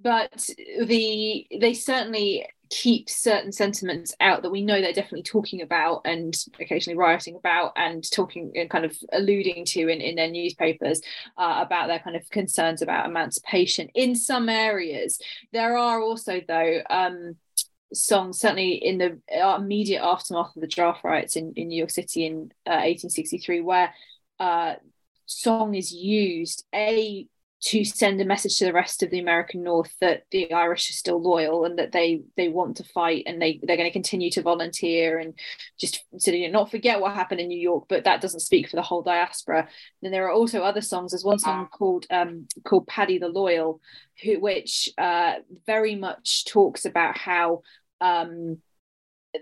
but 0.00 0.48
the 0.80 1.46
they 1.60 1.74
certainly 1.74 2.46
keep 2.70 3.08
certain 3.08 3.52
sentiments 3.52 4.14
out 4.20 4.42
that 4.42 4.50
we 4.50 4.62
know 4.62 4.80
they're 4.80 4.92
definitely 4.92 5.22
talking 5.22 5.62
about 5.62 6.02
and 6.04 6.34
occasionally 6.60 6.96
rioting 6.96 7.36
about 7.36 7.72
and 7.76 8.10
talking 8.10 8.52
and 8.54 8.70
kind 8.70 8.84
of 8.84 8.96
alluding 9.12 9.64
to 9.64 9.88
in, 9.88 10.00
in 10.00 10.16
their 10.16 10.30
newspapers 10.30 11.00
uh, 11.36 11.62
about 11.64 11.88
their 11.88 11.98
kind 11.98 12.16
of 12.16 12.28
concerns 12.30 12.82
about 12.82 13.06
emancipation 13.06 13.88
in 13.94 14.16
some 14.16 14.48
areas. 14.48 15.20
There 15.52 15.76
are 15.76 16.00
also 16.00 16.40
though 16.46 16.80
um, 16.90 17.36
songs 17.92 18.40
certainly 18.40 18.72
in 18.72 18.98
the 18.98 19.18
immediate 19.56 20.02
aftermath 20.02 20.54
of 20.56 20.60
the 20.60 20.66
draft 20.66 21.04
riots 21.04 21.36
in, 21.36 21.52
in 21.56 21.68
new 21.68 21.78
york 21.78 21.90
city 21.90 22.26
in 22.26 22.50
uh, 22.66 22.82
1863 22.82 23.60
where 23.60 23.94
uh, 24.40 24.74
song 25.26 25.74
is 25.74 25.92
used 25.92 26.64
a 26.74 27.28
to 27.64 27.82
send 27.82 28.20
a 28.20 28.26
message 28.26 28.58
to 28.58 28.66
the 28.66 28.74
rest 28.74 29.02
of 29.02 29.08
the 29.08 29.18
American 29.18 29.62
North 29.62 29.94
that 30.02 30.24
the 30.30 30.52
Irish 30.52 30.90
are 30.90 30.92
still 30.92 31.20
loyal 31.20 31.64
and 31.64 31.78
that 31.78 31.92
they 31.92 32.20
they 32.36 32.48
want 32.48 32.76
to 32.76 32.84
fight 32.84 33.22
and 33.26 33.40
they 33.40 33.58
they're 33.62 33.78
going 33.78 33.88
to 33.88 33.92
continue 33.92 34.30
to 34.32 34.42
volunteer 34.42 35.18
and 35.18 35.32
just 35.80 36.04
sort 36.18 36.36
of 36.36 36.52
not 36.52 36.70
forget 36.70 37.00
what 37.00 37.14
happened 37.14 37.40
in 37.40 37.48
New 37.48 37.58
York, 37.58 37.86
but 37.88 38.04
that 38.04 38.20
doesn't 38.20 38.40
speak 38.40 38.68
for 38.68 38.76
the 38.76 38.82
whole 38.82 39.00
diaspora. 39.00 39.66
Then 40.02 40.12
there 40.12 40.26
are 40.26 40.32
also 40.32 40.60
other 40.60 40.82
songs. 40.82 41.12
There's 41.12 41.24
one 41.24 41.38
song 41.38 41.68
called 41.72 42.04
um, 42.10 42.48
called 42.64 42.86
Paddy 42.86 43.16
the 43.16 43.28
Loyal, 43.28 43.80
who 44.22 44.40
which 44.40 44.90
uh, 44.98 45.36
very 45.66 45.94
much 45.94 46.44
talks 46.44 46.84
about 46.84 47.16
how 47.16 47.62
um, 48.02 48.58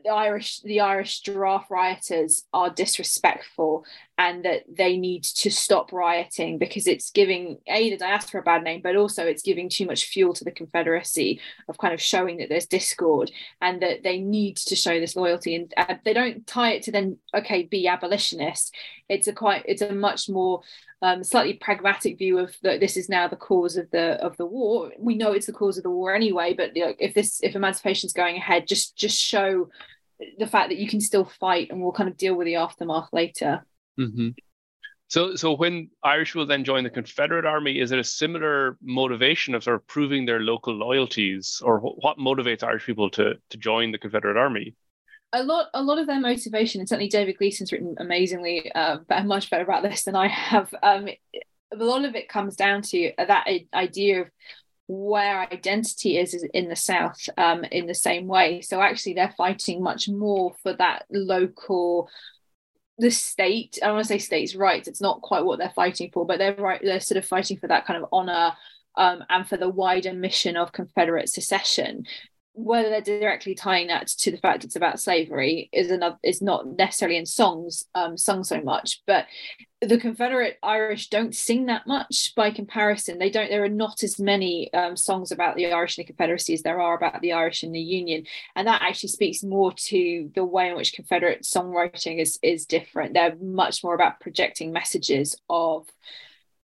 the 0.05 0.11
Irish 0.11 0.61
the 0.61 0.81
Irish 0.81 1.23
draft 1.23 1.71
rioters 1.71 2.45
are 2.53 2.71
disrespectful 2.71 3.85
and 4.23 4.45
that 4.45 4.63
they 4.73 4.97
need 4.97 5.25
to 5.25 5.51
stop 5.51 5.93
rioting 5.93 6.57
because 6.57 6.87
it's 6.87 7.11
giving 7.11 7.59
a 7.67 7.91
the 7.91 7.97
diaspora 7.97 8.41
a 8.41 8.45
bad 8.45 8.63
name 8.63 8.81
but 8.81 8.95
also 8.95 9.27
it's 9.27 9.43
giving 9.43 9.69
too 9.69 9.85
much 9.85 10.05
fuel 10.05 10.33
to 10.33 10.45
the 10.45 10.53
Confederacy 10.53 11.41
of 11.69 11.77
kind 11.77 11.93
of 11.93 12.01
showing 12.01 12.37
that 12.37 12.49
there's 12.49 12.67
discord 12.67 13.33
and 13.61 13.83
that 13.83 14.05
they 14.05 14.21
need 14.21 14.57
to 14.57 14.77
show 14.77 15.01
this 15.01 15.17
loyalty 15.17 15.57
and 15.57 15.75
uh, 15.77 15.97
they 16.05 16.13
don't 16.13 16.47
tie 16.47 16.71
it 16.71 16.85
to 16.85 16.93
then 16.93 17.19
okay 17.35 17.65
be 17.65 17.89
abolitionist 17.89 18.73
it's 19.09 19.27
a 19.27 19.33
quite 19.33 19.65
it's 19.67 19.83
a 19.83 19.93
much 19.93 20.29
more 20.29 20.63
um, 21.03 21.25
slightly 21.25 21.55
pragmatic 21.55 22.17
view 22.17 22.39
of 22.39 22.55
that 22.63 22.79
this 22.79 22.97
is 22.97 23.09
now 23.09 23.27
the 23.27 23.35
cause 23.35 23.77
of 23.77 23.91
the 23.91 24.25
of 24.25 24.37
the 24.37 24.47
war. 24.47 24.93
We 24.97 25.17
know 25.17 25.33
it's 25.33 25.47
the 25.47 25.53
cause 25.53 25.77
of 25.77 25.83
the 25.83 25.91
war 25.91 26.15
anyway, 26.15 26.55
but 26.55 26.77
you 26.77 26.87
know, 26.87 26.95
if 27.01 27.13
this 27.13 27.41
if 27.43 27.57
emancipation 27.57 28.07
is 28.07 28.13
going 28.13 28.37
ahead, 28.37 28.69
just 28.69 28.97
just 28.97 29.21
show 29.21 29.69
the 30.39 30.47
fact 30.47 30.69
that 30.69 30.79
you 30.79 30.89
can 30.89 31.01
still 31.01 31.25
fight, 31.25 31.71
and 31.71 31.83
we'll 31.83 31.91
kind 31.91 32.09
of 32.09 32.17
deal 32.17 32.37
with 32.37 32.47
the 32.47 32.55
aftermath 32.55 33.09
later. 33.13 33.67
Mm-hmm. 33.99 34.29
So, 35.09 35.37
so 35.37 35.53
when 35.53 35.91
Irish 36.03 36.35
will 36.35 36.47
then 36.47 36.65
join 36.65 36.85
the 36.85 36.91
Confederate 36.91 37.45
Army, 37.45 37.79
is 37.81 37.93
it 37.93 37.99
a 37.99 38.05
similar 38.05 38.79
motivation 38.83 39.55
of 39.55 39.63
sort 39.63 39.77
of 39.77 39.87
proving 39.87 40.25
their 40.25 40.41
local 40.41 40.75
loyalties, 40.75 41.61
or 41.63 41.81
what 41.81 42.19
motivates 42.19 42.63
Irish 42.63 42.87
people 42.87 43.11
to 43.11 43.35
to 43.51 43.57
join 43.59 43.93
the 43.93 43.99
Confederate 43.99 44.39
Army? 44.39 44.75
a 45.33 45.43
lot 45.43 45.69
a 45.75 45.83
lot 45.83 45.99
of 45.99 46.07
their 46.07 46.21
motivation 46.21 46.81
and 46.81 46.89
certainly 46.89 47.09
David 47.09 47.39
Gleeson's 47.39 47.73
written 47.73 47.95
amazingly 47.99 48.71
uh, 48.73 48.99
much 49.25 49.51
better 49.51 49.65
about 49.65 49.83
this 49.83 50.05
than 50.05 50.17
i 50.17 50.29
have 50.29 50.73
um, 50.83 51.09
a 51.73 51.85
lot 51.85 52.05
of 52.05 52.15
it 52.15 52.29
comes 52.29 52.55
down 52.57 52.83
to 52.83 53.13
that 53.17 53.47
idea 53.73 54.23
of 54.23 54.31
where 54.89 55.41
identity 55.41 56.19
is, 56.19 56.35
is 56.35 56.43
in 56.53 56.69
the 56.69 56.77
south 56.77 57.29
um, 57.39 57.65
in 57.65 57.87
the 57.87 57.95
same 57.95 58.27
way 58.27 58.61
so 58.61 58.81
actually 58.81 59.15
they're 59.15 59.35
fighting 59.37 59.83
much 59.83 60.09
more 60.09 60.55
for 60.63 60.75
that 60.75 61.05
local 61.11 62.09
the 62.99 63.11
state 63.11 63.79
i 63.83 63.91
want 63.91 64.05
to 64.05 64.09
say 64.09 64.19
states 64.19 64.55
rights 64.55 64.87
it's 64.87 65.01
not 65.01 65.23
quite 65.23 65.45
what 65.45 65.59
they're 65.59 65.71
fighting 65.71 66.11
for 66.13 66.27
but 66.27 66.39
they're 66.39 66.55
right 66.57 66.81
they're 66.83 67.01
sort 67.01 67.19
of 67.19 67.25
fighting 67.25 67.57
for 67.57 67.67
that 67.67 67.87
kind 67.87 68.03
of 68.03 68.09
honor 68.13 68.53
um, 68.97 69.25
and 69.31 69.49
for 69.49 69.57
the 69.57 69.69
wider 69.69 70.13
mission 70.13 70.57
of 70.57 70.73
Confederate 70.73 71.29
secession 71.29 72.05
whether 72.55 72.89
they're 72.89 73.19
directly 73.21 73.55
tying 73.55 73.87
that 73.87 74.07
to 74.07 74.31
the 74.31 74.37
fact 74.37 74.65
it's 74.65 74.77
about 74.77 75.01
slavery 75.01 75.69
is 75.73 75.91
another 75.91 76.19
is 76.23 76.43
not 76.43 76.67
necessarily 76.67 77.17
in 77.17 77.27
songs 77.27 77.85
um, 77.95 78.17
sung 78.17 78.45
so 78.45 78.61
much 78.61 79.03
but 79.07 79.27
the 79.83 79.99
confederate 79.99 80.59
irish 80.63 81.09
don't 81.09 81.35
sing 81.35 81.67
that 81.67 81.89
much 81.89 82.35
by 82.37 82.53
comparison. 82.53 83.19
They 83.19 83.31
don't 83.31 83.51
there 83.51 83.65
are 83.65 83.69
not 83.69 84.05
as 84.05 84.19
many 84.19 84.73
um, 84.73 84.97
songs 84.97 85.33
about 85.33 85.57
the 85.57 85.73
irish 85.73 85.99
and 85.99 86.05
the 86.05 86.07
confederacy 86.07 86.55
as 86.55 86.63
there 86.63 86.81
are 86.81 86.97
about 86.97 87.21
the 87.21 87.33
irish 87.33 87.65
and 87.65 87.75
the 87.75 87.81
union. 87.81 88.25
And 88.55 88.69
that 88.69 88.83
actually 88.83 89.09
speaks 89.09 89.43
more 89.43 89.73
to 89.73 90.31
the 90.35 90.45
way 90.45 90.71
in 90.71 90.77
which 90.77 90.93
confederate 90.93 91.43
songwriting 91.43 92.21
is 92.21 92.39
is 92.43 92.65
different. 92.65 93.15
They're 93.15 93.35
much 93.41 93.83
more 93.83 93.95
about 93.95 94.21
projecting 94.21 94.73
messages 94.73 95.37
of 95.51 95.89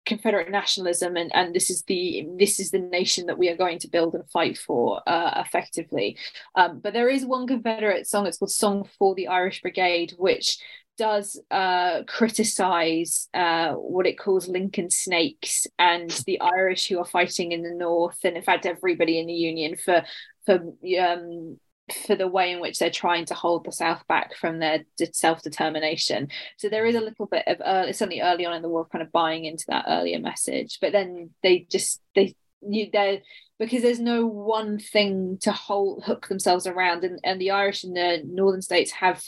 Confederate 0.07 0.49
nationalism 0.49 1.15
and, 1.17 1.29
and 1.35 1.53
this 1.53 1.69
is 1.69 1.83
the 1.83 2.27
this 2.37 2.59
is 2.59 2.71
the 2.71 2.79
nation 2.79 3.27
that 3.27 3.37
we 3.37 3.49
are 3.49 3.57
going 3.57 3.77
to 3.79 3.89
build 3.89 4.15
and 4.15 4.27
fight 4.31 4.57
for 4.57 5.01
uh, 5.07 5.43
effectively. 5.45 6.17
Um, 6.55 6.79
but 6.79 6.93
there 6.93 7.09
is 7.09 7.25
one 7.25 7.45
Confederate 7.45 8.07
song. 8.07 8.25
It's 8.25 8.39
called 8.39 8.51
"Song 8.51 8.89
for 8.97 9.13
the 9.13 9.27
Irish 9.27 9.61
Brigade," 9.61 10.13
which 10.17 10.57
does 10.97 11.39
uh, 11.51 12.03
criticize 12.07 13.29
uh, 13.33 13.73
what 13.73 14.07
it 14.07 14.17
calls 14.17 14.47
Lincoln 14.47 14.89
snakes 14.89 15.67
and 15.77 16.09
the 16.25 16.41
Irish 16.41 16.87
who 16.87 16.97
are 16.97 17.05
fighting 17.05 17.51
in 17.51 17.61
the 17.61 17.75
North, 17.75 18.19
and 18.23 18.35
in 18.35 18.43
fact 18.43 18.65
everybody 18.65 19.19
in 19.19 19.27
the 19.27 19.33
Union 19.33 19.75
for 19.77 20.03
for 20.45 20.55
um, 20.99 21.59
for 22.05 22.15
the 22.15 22.27
way 22.27 22.51
in 22.51 22.59
which 22.59 22.79
they're 22.79 22.89
trying 22.89 23.25
to 23.25 23.33
hold 23.33 23.65
the 23.65 23.71
South 23.71 24.05
back 24.07 24.35
from 24.35 24.59
their 24.59 24.85
self 25.13 25.41
determination. 25.41 26.29
So 26.57 26.69
there 26.69 26.85
is 26.85 26.95
a 26.95 27.01
little 27.01 27.25
bit 27.25 27.43
of 27.47 27.61
early, 27.65 27.93
certainly 27.93 28.21
early 28.21 28.45
on 28.45 28.53
in 28.53 28.61
the 28.61 28.69
war, 28.69 28.85
kind 28.85 29.01
of 29.01 29.11
buying 29.11 29.45
into 29.45 29.65
that 29.69 29.85
earlier 29.87 30.19
message. 30.19 30.79
But 30.81 30.91
then 30.91 31.31
they 31.43 31.67
just 31.69 32.01
they 32.15 32.35
you 32.61 32.89
they're 32.91 33.19
because 33.59 33.81
there's 33.81 33.99
no 33.99 34.25
one 34.27 34.79
thing 34.79 35.37
to 35.41 35.51
hold 35.51 36.03
hook 36.03 36.27
themselves 36.27 36.67
around, 36.67 37.03
and 37.03 37.19
and 37.23 37.39
the 37.39 37.51
Irish 37.51 37.83
in 37.83 37.93
the 37.93 38.21
northern 38.25 38.61
states 38.61 38.91
have 38.91 39.23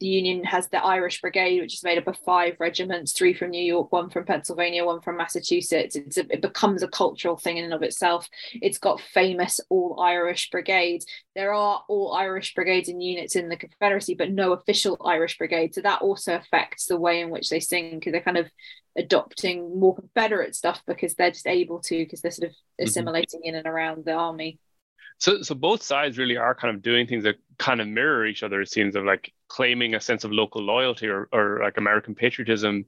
the 0.00 0.06
Union 0.06 0.44
has 0.44 0.68
the 0.68 0.82
Irish 0.84 1.20
Brigade, 1.20 1.60
which 1.60 1.74
is 1.74 1.82
made 1.82 1.98
up 1.98 2.06
of 2.06 2.16
five 2.18 2.56
regiments, 2.58 3.12
three 3.12 3.34
from 3.34 3.50
New 3.50 3.62
York, 3.62 3.90
one 3.90 4.10
from 4.10 4.24
Pennsylvania, 4.24 4.84
one 4.84 5.00
from 5.00 5.16
Massachusetts. 5.16 5.96
A, 5.96 6.26
it 6.30 6.40
becomes 6.40 6.82
a 6.82 6.88
cultural 6.88 7.36
thing 7.36 7.56
in 7.56 7.64
and 7.64 7.74
of 7.74 7.82
itself. 7.82 8.28
It's 8.54 8.78
got 8.78 9.00
famous 9.00 9.60
all 9.68 10.00
Irish 10.00 10.50
brigades. 10.50 11.06
There 11.34 11.52
are 11.52 11.82
all 11.88 12.14
Irish 12.14 12.54
brigades 12.54 12.88
and 12.88 13.02
units 13.02 13.34
in 13.34 13.48
the 13.48 13.56
Confederacy, 13.56 14.14
but 14.14 14.30
no 14.30 14.52
official 14.52 14.96
Irish 15.04 15.36
brigade. 15.36 15.74
So 15.74 15.80
that 15.80 16.02
also 16.02 16.36
affects 16.36 16.86
the 16.86 16.98
way 16.98 17.20
in 17.20 17.30
which 17.30 17.50
they 17.50 17.60
sing 17.60 17.98
because 17.98 18.12
they're 18.12 18.20
kind 18.20 18.38
of 18.38 18.50
adopting 18.96 19.78
more 19.78 19.94
Confederate 19.94 20.54
stuff 20.54 20.82
because 20.86 21.14
they're 21.14 21.30
just 21.30 21.46
able 21.46 21.80
to 21.80 21.98
because 21.98 22.20
they're 22.20 22.30
sort 22.30 22.50
of 22.50 22.54
mm-hmm. 22.54 22.84
assimilating 22.84 23.40
mm-hmm. 23.40 23.48
in 23.48 23.54
and 23.56 23.66
around 23.66 24.04
the 24.04 24.12
army. 24.12 24.58
So, 25.18 25.42
so 25.42 25.54
both 25.54 25.82
sides 25.82 26.16
really 26.16 26.36
are 26.36 26.54
kind 26.54 26.74
of 26.74 26.82
doing 26.82 27.06
things 27.06 27.24
that 27.24 27.36
kind 27.58 27.80
of 27.80 27.88
mirror 27.88 28.26
each 28.26 28.42
other. 28.42 28.60
It 28.60 28.70
seems 28.70 28.96
of 28.96 29.04
like 29.04 29.32
claiming 29.48 29.94
a 29.94 30.00
sense 30.00 30.24
of 30.24 30.32
local 30.32 30.62
loyalty 30.62 31.08
or, 31.08 31.28
or 31.32 31.60
like 31.62 31.76
American 31.76 32.14
patriotism. 32.14 32.86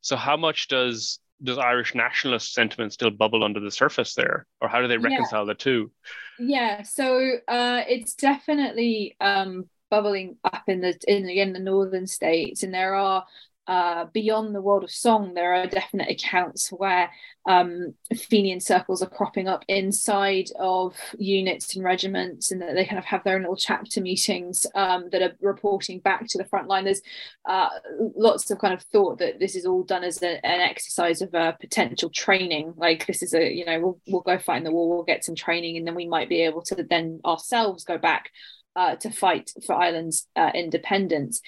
So, 0.00 0.16
how 0.16 0.36
much 0.36 0.68
does 0.68 1.18
does 1.42 1.58
Irish 1.58 1.94
nationalist 1.94 2.54
sentiment 2.54 2.92
still 2.92 3.10
bubble 3.10 3.42
under 3.42 3.60
the 3.60 3.70
surface 3.70 4.14
there, 4.14 4.46
or 4.60 4.68
how 4.68 4.80
do 4.80 4.88
they 4.88 4.98
reconcile 4.98 5.40
yeah. 5.40 5.52
the 5.52 5.54
two? 5.54 5.90
Yeah, 6.38 6.82
so 6.82 7.32
uh, 7.48 7.82
it's 7.88 8.14
definitely 8.14 9.16
um, 9.20 9.68
bubbling 9.90 10.36
up 10.44 10.62
in 10.68 10.80
the 10.80 10.96
in 11.08 11.28
again 11.28 11.52
the 11.52 11.58
northern 11.58 12.06
states, 12.06 12.62
and 12.62 12.72
there 12.72 12.94
are 12.94 13.24
uh, 13.68 14.06
beyond 14.12 14.54
the 14.54 14.60
world 14.60 14.82
of 14.82 14.90
song, 14.90 15.34
there 15.34 15.54
are 15.54 15.66
definite 15.66 16.10
accounts 16.10 16.70
where 16.70 17.10
um, 17.48 17.94
Fenian 18.12 18.60
circles 18.60 19.02
are 19.02 19.08
cropping 19.08 19.46
up 19.46 19.64
inside 19.68 20.48
of 20.58 20.96
units 21.16 21.76
and 21.76 21.84
regiments, 21.84 22.50
and 22.50 22.60
that 22.60 22.74
they 22.74 22.84
kind 22.84 22.98
of 22.98 23.04
have 23.04 23.22
their 23.22 23.36
own 23.36 23.42
little 23.42 23.56
chapter 23.56 24.00
meetings 24.00 24.66
um, 24.74 25.08
that 25.12 25.22
are 25.22 25.36
reporting 25.40 26.00
back 26.00 26.26
to 26.26 26.38
the 26.38 26.44
front 26.44 26.66
line. 26.66 26.84
There's 26.84 27.02
uh, 27.48 27.68
lots 28.16 28.50
of 28.50 28.58
kind 28.58 28.74
of 28.74 28.82
thought 28.82 29.18
that 29.18 29.38
this 29.38 29.54
is 29.54 29.64
all 29.64 29.84
done 29.84 30.02
as 30.02 30.20
a, 30.22 30.44
an 30.44 30.60
exercise 30.60 31.22
of 31.22 31.32
uh, 31.34 31.52
potential 31.52 32.10
training. 32.10 32.74
Like 32.76 33.06
this 33.06 33.22
is 33.22 33.32
a, 33.32 33.52
you 33.52 33.64
know, 33.64 33.78
we'll, 33.80 34.00
we'll 34.08 34.22
go 34.22 34.38
fight 34.38 34.58
in 34.58 34.64
the 34.64 34.72
war, 34.72 34.88
we'll 34.88 35.04
get 35.04 35.24
some 35.24 35.36
training, 35.36 35.76
and 35.76 35.86
then 35.86 35.94
we 35.94 36.08
might 36.08 36.28
be 36.28 36.42
able 36.42 36.62
to 36.62 36.82
then 36.82 37.20
ourselves 37.24 37.84
go 37.84 37.96
back 37.96 38.30
uh, 38.74 38.96
to 38.96 39.10
fight 39.10 39.50
for 39.64 39.74
Ireland's 39.74 40.26
uh, 40.34 40.50
independence. 40.54 41.40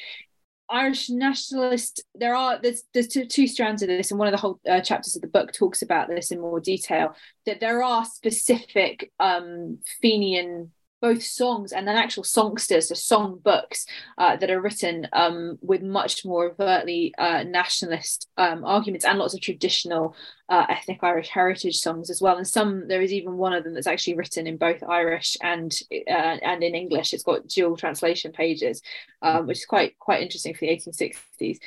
Irish 0.68 1.10
nationalist. 1.10 2.02
There 2.14 2.34
are 2.34 2.60
there's 2.60 2.82
there's 2.92 3.08
two, 3.08 3.26
two 3.26 3.46
strands 3.46 3.82
of 3.82 3.88
this, 3.88 4.10
and 4.10 4.18
one 4.18 4.28
of 4.28 4.32
the 4.32 4.38
whole 4.38 4.60
uh, 4.68 4.80
chapters 4.80 5.16
of 5.16 5.22
the 5.22 5.28
book 5.28 5.52
talks 5.52 5.82
about 5.82 6.08
this 6.08 6.30
in 6.30 6.40
more 6.40 6.60
detail. 6.60 7.14
That 7.46 7.60
there 7.60 7.82
are 7.82 8.04
specific 8.04 9.12
um, 9.20 9.78
Fenian 10.02 10.70
both 11.04 11.22
songs 11.22 11.72
and 11.72 11.86
then 11.86 11.96
actual 11.96 12.24
songsters, 12.24 12.88
the 12.88 12.96
song 12.96 13.38
books 13.44 13.84
uh, 14.16 14.36
that 14.36 14.50
are 14.50 14.62
written 14.62 15.06
um, 15.12 15.58
with 15.60 15.82
much 15.82 16.24
more 16.24 16.46
overtly 16.46 17.14
uh, 17.18 17.42
nationalist 17.42 18.30
um, 18.38 18.64
arguments 18.64 19.04
and 19.04 19.18
lots 19.18 19.34
of 19.34 19.42
traditional 19.42 20.16
uh, 20.48 20.64
ethnic 20.70 21.00
Irish 21.02 21.28
heritage 21.28 21.76
songs 21.76 22.08
as 22.08 22.22
well. 22.22 22.38
And 22.38 22.48
some 22.48 22.88
there 22.88 23.02
is 23.02 23.12
even 23.12 23.36
one 23.36 23.52
of 23.52 23.64
them 23.64 23.74
that's 23.74 23.86
actually 23.86 24.14
written 24.14 24.46
in 24.46 24.56
both 24.56 24.82
Irish 24.82 25.36
and 25.42 25.78
uh, 25.92 26.38
and 26.42 26.62
in 26.62 26.74
English. 26.74 27.12
It's 27.12 27.22
got 27.22 27.48
dual 27.48 27.76
translation 27.76 28.32
pages, 28.32 28.80
um, 29.20 29.46
which 29.46 29.58
is 29.58 29.66
quite 29.66 29.98
quite 29.98 30.22
interesting 30.22 30.54
for 30.54 30.60
the 30.60 30.68
1860s. 30.68 31.58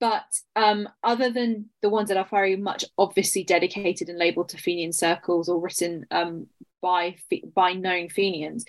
But 0.00 0.26
um, 0.54 0.86
other 1.02 1.30
than 1.30 1.70
the 1.80 1.88
ones 1.88 2.08
that 2.08 2.18
are 2.18 2.28
very 2.30 2.56
much 2.56 2.84
obviously 2.98 3.42
dedicated 3.42 4.10
and 4.10 4.18
labelled 4.18 4.50
to 4.50 4.58
Fenian 4.58 4.92
circles 4.92 5.48
or 5.48 5.58
written 5.58 6.04
um, 6.10 6.46
by 6.82 7.16
by 7.54 7.72
known 7.72 8.08
Fenians, 8.08 8.64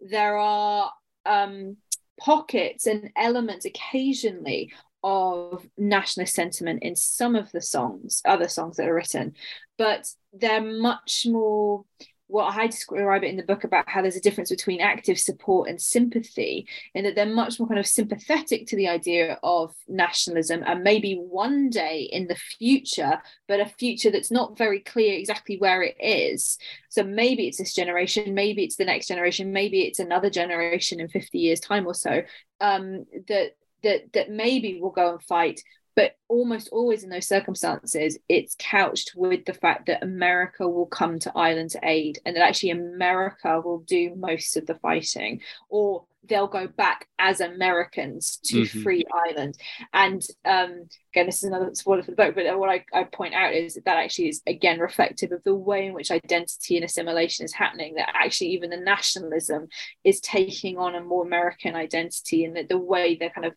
there 0.00 0.38
are 0.38 0.90
um, 1.26 1.76
pockets 2.18 2.86
and 2.86 3.10
elements 3.16 3.64
occasionally 3.66 4.72
of 5.02 5.66
nationalist 5.76 6.34
sentiment 6.34 6.82
in 6.82 6.96
some 6.96 7.36
of 7.36 7.52
the 7.52 7.60
songs, 7.60 8.22
other 8.24 8.48
songs 8.48 8.76
that 8.76 8.88
are 8.88 8.94
written, 8.94 9.34
but 9.76 10.10
they're 10.32 10.60
much 10.60 11.26
more 11.28 11.84
what 12.28 12.56
I 12.56 12.66
describe 12.66 13.22
it 13.22 13.30
in 13.30 13.36
the 13.36 13.42
book 13.42 13.64
about 13.64 13.88
how 13.88 14.02
there's 14.02 14.16
a 14.16 14.20
difference 14.20 14.50
between 14.50 14.80
active 14.80 15.18
support 15.18 15.68
and 15.68 15.80
sympathy, 15.80 16.66
in 16.94 17.04
that 17.04 17.14
they're 17.14 17.26
much 17.26 17.58
more 17.58 17.68
kind 17.68 17.78
of 17.78 17.86
sympathetic 17.86 18.66
to 18.66 18.76
the 18.76 18.88
idea 18.88 19.38
of 19.42 19.74
nationalism 19.86 20.62
and 20.66 20.82
maybe 20.82 21.14
one 21.14 21.70
day 21.70 22.08
in 22.10 22.26
the 22.26 22.34
future, 22.34 23.20
but 23.46 23.60
a 23.60 23.66
future 23.66 24.10
that's 24.10 24.30
not 24.30 24.58
very 24.58 24.80
clear 24.80 25.18
exactly 25.18 25.56
where 25.58 25.82
it 25.82 25.96
is. 26.00 26.58
So 26.88 27.04
maybe 27.04 27.46
it's 27.46 27.58
this 27.58 27.74
generation, 27.74 28.34
maybe 28.34 28.64
it's 28.64 28.76
the 28.76 28.84
next 28.84 29.06
generation, 29.08 29.52
maybe 29.52 29.82
it's 29.82 30.00
another 30.00 30.30
generation 30.30 31.00
in 31.00 31.08
50 31.08 31.38
years' 31.38 31.60
time 31.60 31.86
or 31.86 31.94
so. 31.94 32.22
Um, 32.60 33.04
that 33.28 33.52
that 33.82 34.12
that 34.14 34.30
maybe 34.30 34.80
will 34.80 34.90
go 34.90 35.12
and 35.12 35.22
fight 35.22 35.60
but 35.96 36.16
almost 36.28 36.68
always 36.70 37.02
in 37.02 37.10
those 37.10 37.26
circumstances 37.26 38.18
it's 38.28 38.54
couched 38.58 39.12
with 39.16 39.44
the 39.46 39.54
fact 39.54 39.86
that 39.86 40.02
america 40.02 40.68
will 40.68 40.86
come 40.86 41.18
to 41.18 41.32
ireland 41.34 41.70
to 41.70 41.80
aid 41.82 42.18
and 42.24 42.36
that 42.36 42.46
actually 42.46 42.70
america 42.70 43.60
will 43.60 43.80
do 43.80 44.14
most 44.14 44.56
of 44.56 44.66
the 44.66 44.74
fighting 44.76 45.40
or 45.68 46.04
they'll 46.28 46.46
go 46.46 46.66
back 46.66 47.06
as 47.18 47.40
Americans 47.40 48.38
to 48.44 48.62
mm-hmm. 48.62 48.82
free 48.82 49.04
Ireland. 49.26 49.56
And 49.92 50.24
um, 50.44 50.88
again, 51.12 51.26
this 51.26 51.36
is 51.36 51.44
another 51.44 51.74
spoiler 51.74 52.02
for 52.02 52.10
the 52.10 52.16
book, 52.16 52.34
but 52.34 52.58
what 52.58 52.70
I, 52.70 52.84
I, 52.92 53.04
point 53.04 53.34
out 53.34 53.54
is 53.54 53.74
that, 53.74 53.84
that 53.84 53.96
actually 53.96 54.28
is 54.28 54.42
again 54.46 54.80
reflective 54.80 55.32
of 55.32 55.42
the 55.44 55.54
way 55.54 55.86
in 55.86 55.94
which 55.94 56.10
identity 56.10 56.76
and 56.76 56.84
assimilation 56.84 57.44
is 57.44 57.52
happening. 57.52 57.94
That 57.94 58.10
actually 58.14 58.48
even 58.48 58.70
the 58.70 58.76
nationalism 58.76 59.68
is 60.04 60.20
taking 60.20 60.78
on 60.78 60.94
a 60.94 61.00
more 61.00 61.24
American 61.24 61.74
identity, 61.74 62.44
and 62.44 62.56
that 62.56 62.68
the 62.68 62.78
way 62.78 63.16
they're 63.16 63.30
kind 63.30 63.46
of 63.46 63.54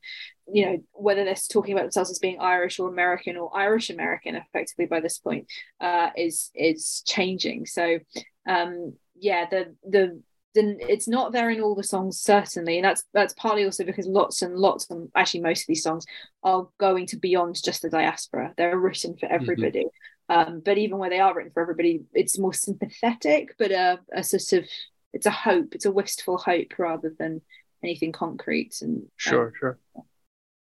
you 0.51 0.65
know 0.65 0.77
whether 0.91 1.23
they're 1.23 1.35
talking 1.51 1.73
about 1.73 1.83
themselves 1.83 2.11
as 2.11 2.19
being 2.19 2.39
Irish 2.39 2.79
or 2.79 2.89
American 2.89 3.37
or 3.37 3.55
Irish 3.55 3.89
American 3.89 4.35
effectively 4.35 4.85
by 4.85 4.99
this 4.99 5.19
point 5.19 5.47
uh, 5.81 6.09
is 6.15 6.51
is 6.55 7.03
changing. 7.05 7.65
So 7.65 7.99
um, 8.47 8.93
yeah, 9.15 9.45
the 9.49 9.75
the 9.87 10.21
then 10.55 10.77
it's 10.81 11.07
not 11.07 11.31
there 11.31 11.49
in 11.49 11.61
all 11.61 11.75
the 11.75 11.83
songs 11.83 12.19
certainly 12.19 12.77
and 12.77 12.85
that's 12.85 13.03
that's 13.13 13.33
partly 13.33 13.65
also 13.65 13.83
because 13.83 14.07
lots 14.07 14.41
and 14.41 14.55
lots 14.55 14.89
and 14.89 15.09
actually 15.15 15.41
most 15.41 15.61
of 15.61 15.67
these 15.67 15.83
songs 15.83 16.05
are 16.43 16.67
going 16.79 17.05
to 17.05 17.17
beyond 17.17 17.61
just 17.63 17.81
the 17.81 17.89
diaspora 17.89 18.53
they're 18.57 18.77
written 18.77 19.15
for 19.15 19.27
mm-hmm. 19.27 19.35
everybody 19.35 19.85
mm-hmm. 20.29 20.53
um, 20.53 20.61
but 20.63 20.77
even 20.77 20.97
where 20.97 21.09
they 21.09 21.19
are 21.19 21.35
written 21.35 21.51
for 21.51 21.61
everybody 21.61 22.01
it's 22.13 22.39
more 22.39 22.53
sympathetic 22.53 23.55
but 23.57 23.71
a, 23.71 23.99
a 24.13 24.23
sort 24.23 24.63
of 24.63 24.69
it's 25.13 25.25
a 25.25 25.31
hope 25.31 25.75
it's 25.75 25.85
a 25.85 25.91
wistful 25.91 26.37
hope 26.37 26.77
rather 26.77 27.13
than 27.19 27.41
anything 27.83 28.11
concrete 28.11 28.81
and 28.81 29.03
sure 29.17 29.47
um, 29.47 29.53
sure 29.59 29.79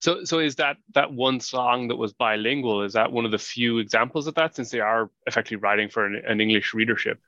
so 0.02 0.24
so 0.24 0.40
is 0.40 0.56
that 0.56 0.78
that 0.94 1.12
one 1.12 1.38
song 1.38 1.86
that 1.88 1.96
was 1.96 2.12
bilingual 2.12 2.82
is 2.82 2.94
that 2.94 3.12
one 3.12 3.24
of 3.24 3.30
the 3.30 3.38
few 3.38 3.78
examples 3.78 4.26
of 4.26 4.34
that 4.34 4.56
since 4.56 4.70
they 4.70 4.80
are 4.80 5.10
effectively 5.26 5.58
writing 5.58 5.88
for 5.88 6.04
an, 6.04 6.20
an 6.26 6.40
english 6.40 6.74
readership? 6.74 7.20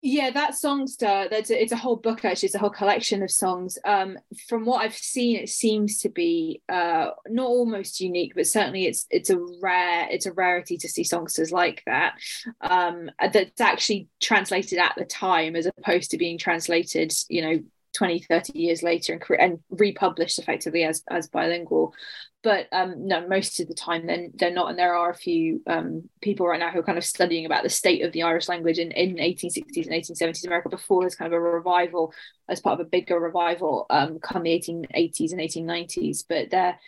Yeah 0.00 0.30
that 0.30 0.54
songster 0.54 1.28
that's 1.30 1.50
a, 1.50 1.62
it's 1.62 1.72
a 1.72 1.76
whole 1.76 1.96
book 1.96 2.24
actually. 2.24 2.46
It's 2.46 2.54
a 2.54 2.58
whole 2.58 2.70
collection 2.70 3.22
of 3.22 3.30
songs. 3.30 3.78
Um, 3.84 4.18
from 4.48 4.64
what 4.64 4.80
i've 4.80 4.94
seen 4.94 5.36
it 5.36 5.50
seems 5.50 5.98
to 5.98 6.08
be 6.08 6.62
uh, 6.70 7.10
not 7.28 7.46
almost 7.46 8.00
unique 8.00 8.32
but 8.34 8.46
certainly 8.46 8.86
it's 8.86 9.06
it's 9.10 9.28
a 9.28 9.38
rare 9.60 10.08
it's 10.10 10.26
a 10.26 10.32
rarity 10.32 10.78
to 10.78 10.88
see 10.88 11.04
songsters 11.04 11.52
like 11.52 11.82
that 11.84 12.14
um, 12.62 13.10
that's 13.30 13.60
actually 13.60 14.08
translated 14.20 14.78
at 14.78 14.94
the 14.96 15.04
time 15.04 15.54
as 15.54 15.66
opposed 15.66 16.10
to 16.12 16.16
being 16.16 16.38
translated 16.38 17.12
you 17.28 17.42
know 17.42 17.62
20 17.94 18.20
30 18.20 18.58
years 18.58 18.82
later 18.82 19.12
and, 19.12 19.40
and 19.40 19.60
republished 19.70 20.38
effectively 20.38 20.84
as 20.84 21.02
as 21.10 21.28
bilingual 21.28 21.94
but 22.42 22.66
um, 22.72 23.06
no, 23.06 23.26
most 23.28 23.60
of 23.60 23.68
the 23.68 23.74
time 23.74 24.06
then 24.06 24.32
they're 24.34 24.52
not. 24.52 24.68
And 24.68 24.78
there 24.78 24.94
are 24.94 25.10
a 25.10 25.14
few 25.14 25.62
um, 25.66 26.08
people 26.20 26.46
right 26.46 26.58
now 26.58 26.70
who 26.70 26.80
are 26.80 26.84
kind 26.84 26.98
of 26.98 27.04
studying 27.04 27.46
about 27.46 27.62
the 27.62 27.68
state 27.68 28.04
of 28.04 28.12
the 28.12 28.24
Irish 28.24 28.48
language 28.48 28.78
in, 28.78 28.90
in 28.90 29.16
1860s 29.16 29.86
and 29.86 29.94
1870s 29.94 30.44
America 30.44 30.68
before 30.68 31.02
there's 31.02 31.14
kind 31.14 31.32
of 31.32 31.36
a 31.36 31.40
revival 31.40 32.12
as 32.48 32.60
part 32.60 32.80
of 32.80 32.84
a 32.84 32.88
bigger 32.88 33.18
revival 33.18 33.86
um, 33.90 34.18
come 34.18 34.42
the 34.42 34.50
1880s 34.50 35.32
and 35.32 35.40
1890s. 35.40 36.24
But 36.28 36.50
they're 36.50 36.78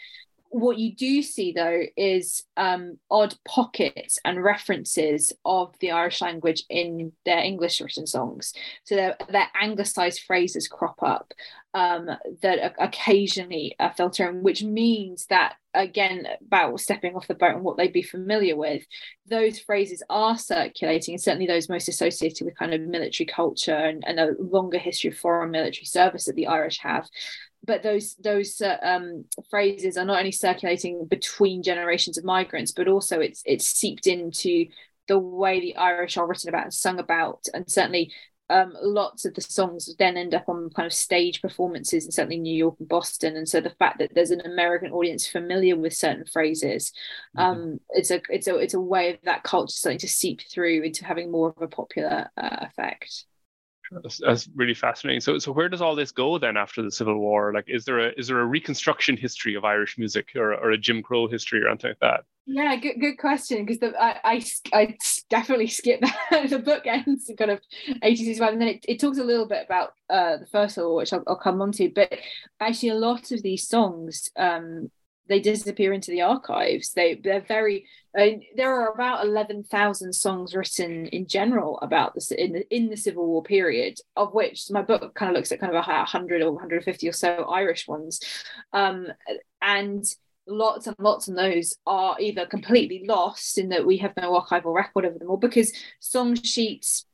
what 0.55 0.79
you 0.79 0.95
do 0.95 1.21
see 1.21 1.51
though 1.51 1.83
is 1.97 2.45
um, 2.57 2.97
odd 3.11 3.35
pockets 3.45 4.21
and 4.25 4.41
references 4.43 5.33
of 5.45 5.75
the 5.81 5.91
Irish 5.91 6.21
language 6.21 6.63
in 6.71 7.11
their 7.25 7.39
English 7.39 7.81
written 7.81 8.07
songs. 8.07 8.55
So 8.85 8.95
their, 8.95 9.17
their 9.29 9.49
anglicized 9.61 10.21
phrases 10.21 10.69
crop 10.69 11.03
up 11.03 11.35
um, 11.75 12.09
that 12.43 12.77
occasionally 12.79 13.75
uh, 13.81 13.91
filter 13.91 14.29
in, 14.29 14.45
which 14.45 14.63
means 14.63 15.27
that 15.27 15.57
again 15.75 16.25
about 16.41 16.79
stepping 16.79 17.17
off 17.17 17.27
the 17.27 17.35
boat 17.35 17.57
and 17.57 17.65
what 17.65 17.77
they'd 17.77 17.93
be 17.93 18.03
familiar 18.03 18.55
with, 18.55 18.85
those 19.27 19.59
phrases 19.59 20.05
are 20.09 20.39
circulating, 20.39 21.15
and 21.15 21.21
certainly 21.21 21.49
those 21.49 21.69
most 21.69 21.89
associated 21.89 22.45
with 22.45 22.57
kind 22.57 22.73
of 22.73 22.81
military 22.81 23.27
culture 23.27 23.75
and, 23.75 24.05
and 24.07 24.21
a 24.21 24.37
longer 24.39 24.79
history 24.79 25.11
of 25.11 25.19
foreign 25.19 25.51
military 25.51 25.85
service 25.85 26.27
that 26.27 26.37
the 26.37 26.47
Irish 26.47 26.79
have 26.79 27.09
but 27.65 27.83
those 27.83 28.15
those 28.17 28.61
uh, 28.61 28.77
um, 28.83 29.25
phrases 29.51 29.97
are 29.97 30.05
not 30.05 30.19
only 30.19 30.33
circulating 30.33 31.07
between 31.07 31.63
generations 31.63 32.19
of 32.19 32.25
migrants, 32.25 32.73
but 32.73 32.89
also 32.89 33.21
it's 33.21 33.43
it's 33.45 33.67
seeped 33.67 34.07
into 34.07 34.67
the 35.09 35.19
way 35.19 35.61
the 35.61 35.77
Irish 35.77 36.17
are 36.17 36.27
written 36.27 36.49
about 36.49 36.65
and 36.65 36.75
sung 36.75 36.99
about, 36.99 37.47
and 37.55 37.71
certainly 37.71 38.13
um, 38.51 38.75
lots 38.83 39.25
of 39.25 39.35
the 39.35 39.41
songs 39.41 39.95
then 39.99 40.17
end 40.17 40.35
up 40.35 40.49
on 40.49 40.69
kind 40.71 40.87
of 40.87 40.93
stage 40.93 41.41
performances 41.41 42.05
in 42.05 42.13
certainly 42.13 42.39
New 42.39 42.55
York 42.55 42.77
and 42.79 42.89
Boston. 42.89 43.37
And 43.37 43.49
so 43.49 43.61
the 43.61 43.71
fact 43.71 43.99
that 43.99 44.15
there's 44.15 44.31
an 44.31 44.43
American 44.43 44.93
audience 44.93 45.27
familiar 45.27 45.77
with 45.77 45.95
certain 45.95 46.27
phrases, 46.27 46.93
mm-hmm. 47.37 47.41
um, 47.41 47.81
it's 47.91 48.11
a 48.11 48.21
it's 48.29 48.47
a 48.47 48.57
it's 48.57 48.75
a 48.75 48.81
way 48.81 49.15
of 49.15 49.19
that 49.25 49.45
culture 49.45 49.73
starting 49.73 49.99
to 50.01 50.09
seep 50.09 50.43
through 50.43 50.83
into 50.83 51.05
having 51.05 51.31
more 51.31 51.55
of 51.57 51.63
a 51.63 51.69
popular 51.69 52.29
uh, 52.37 52.57
effect. 52.61 53.25
That's, 53.91 54.19
that's, 54.19 54.49
really 54.55 54.75
fascinating. 54.75 55.21
So, 55.21 55.39
so 55.39 55.53
where 55.53 55.69
does 55.69 55.81
all 55.81 55.95
this 55.95 56.13
go 56.13 56.39
then 56.39 56.57
after 56.57 56.83
the 56.83 56.91
Civil 56.91 57.19
War? 57.19 57.53
Like, 57.53 57.67
is 57.69 57.85
there 57.85 58.09
a 58.09 58.13
is 58.17 58.29
there 58.29 58.41
a 58.41 58.47
Reconstruction 58.47 59.17
history 59.17 59.55
of 59.55 59.65
Irish 59.65 59.99
music, 59.99 60.29
or, 60.35 60.55
or 60.55 60.71
a 60.71 60.79
Jim 60.79 61.03
Crow 61.03 61.29
history, 61.29 61.63
or 61.63 61.69
anything 61.69 61.91
like 61.91 62.01
that? 62.01 62.25
Yeah, 62.47 62.77
good 62.77 63.01
good 63.01 63.19
question. 63.19 63.65
Because 63.65 63.95
I, 63.99 64.21
I 64.25 64.45
I 64.73 64.97
definitely 65.31 65.69
skip 65.69 66.01
that. 66.31 66.51
the 66.51 66.59
book 66.59 66.87
ends 66.87 67.31
kind 67.39 67.51
of 67.51 67.61
1865, 68.03 68.53
and 68.53 68.61
then 68.61 68.69
it, 68.69 68.85
it 68.89 69.01
talks 69.01 69.19
a 69.19 69.25
little 69.25 69.47
bit 69.47 69.65
about 69.65 69.95
uh, 70.11 70.39
the 70.39 70.47
First 70.47 70.77
War, 70.77 70.97
which 70.97 71.13
I'll, 71.13 71.23
I'll 71.27 71.37
come 71.37 71.61
on 71.63 71.73
to. 71.73 71.91
But 71.95 72.13
actually, 72.61 72.91
a 72.91 72.95
lot 72.95 73.31
of 73.33 73.43
these 73.43 73.69
songs 73.69 74.31
um, 74.37 74.91
they 75.29 75.41
disappear 75.41 75.93
into 75.93 76.11
the 76.11 76.23
archives. 76.23 76.93
They 76.93 77.15
they're 77.15 77.41
very. 77.41 77.87
Uh, 78.17 78.39
there 78.57 78.73
are 78.73 78.93
about 78.93 79.25
eleven 79.25 79.63
thousand 79.63 80.13
songs 80.13 80.55
written 80.55 81.07
in 81.07 81.27
general 81.27 81.79
about 81.81 82.15
this 82.15 82.31
in 82.31 82.53
the 82.53 82.75
in 82.75 82.91
the 82.91 82.97
Civil 82.97 83.27
War 83.27 83.43
period, 83.43 83.99
of 84.17 84.35
which 84.35 84.71
my 84.71 84.83
book 84.83 85.15
kind 85.15 85.31
of 85.31 85.37
looks 85.37 85.53
at 85.53 85.61
kind 85.61 85.75
of 85.75 85.85
a 85.87 86.05
hundred 86.05 86.43
or 86.43 86.53
one 86.53 86.61
hundred 86.61 86.85
fifty 86.85 87.09
or 87.09 87.13
so 87.13 87.45
Irish 87.45 87.89
ones, 87.89 88.21
um, 88.73 89.07
and 89.63 90.05
lots 90.47 90.87
and 90.87 90.97
lots 90.99 91.29
of 91.29 91.37
those 91.37 91.75
are 91.87 92.17
either 92.21 92.47
completely 92.47 93.05
lost 93.07 93.57
in 93.59 93.71
that 93.71 93.87
we 93.87 93.97
have 93.99 94.13
no 94.17 94.39
archival 94.39 94.75
record 94.75 95.05
of 95.05 95.19
them 95.19 95.31
or 95.31 95.39
because 95.39 95.73
song 96.01 96.35
sheets 96.35 97.07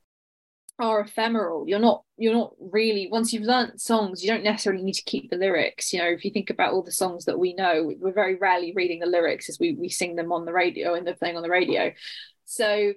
are 0.81 1.01
ephemeral 1.01 1.65
you're 1.67 1.79
not 1.79 2.03
you're 2.17 2.35
not 2.35 2.53
really 2.59 3.09
once 3.11 3.33
you've 3.33 3.43
learnt 3.43 3.81
songs 3.81 4.23
you 4.23 4.31
don't 4.31 4.45
necessarily 4.45 4.83
need 4.83 4.95
to 4.95 5.05
keep 5.05 5.31
the 5.31 5.37
lyrics 5.37 5.93
you 5.93 5.99
know 5.99 6.09
if 6.09 6.25
you 6.25 6.31
think 6.31 6.51
about 6.51 6.73
all 6.73 6.83
the 6.83 6.93
songs 6.93 7.25
that 7.25 7.39
we 7.39 7.55
know 7.55 7.93
we're 7.99 8.13
very 8.13 8.37
rarely 8.37 8.73
reading 8.75 9.01
the 9.01 9.07
lyrics 9.07 9.49
as 9.49 9.59
we 9.59 9.75
we 9.75 9.89
sing 9.89 10.17
them 10.17 10.33
on 10.33 10.45
the 10.45 10.53
radio 10.53 10.95
and 10.95 11.07
they're 11.07 11.15
playing 11.15 11.37
on 11.37 11.43
the 11.43 11.51
radio 11.51 11.93
so 12.45 12.93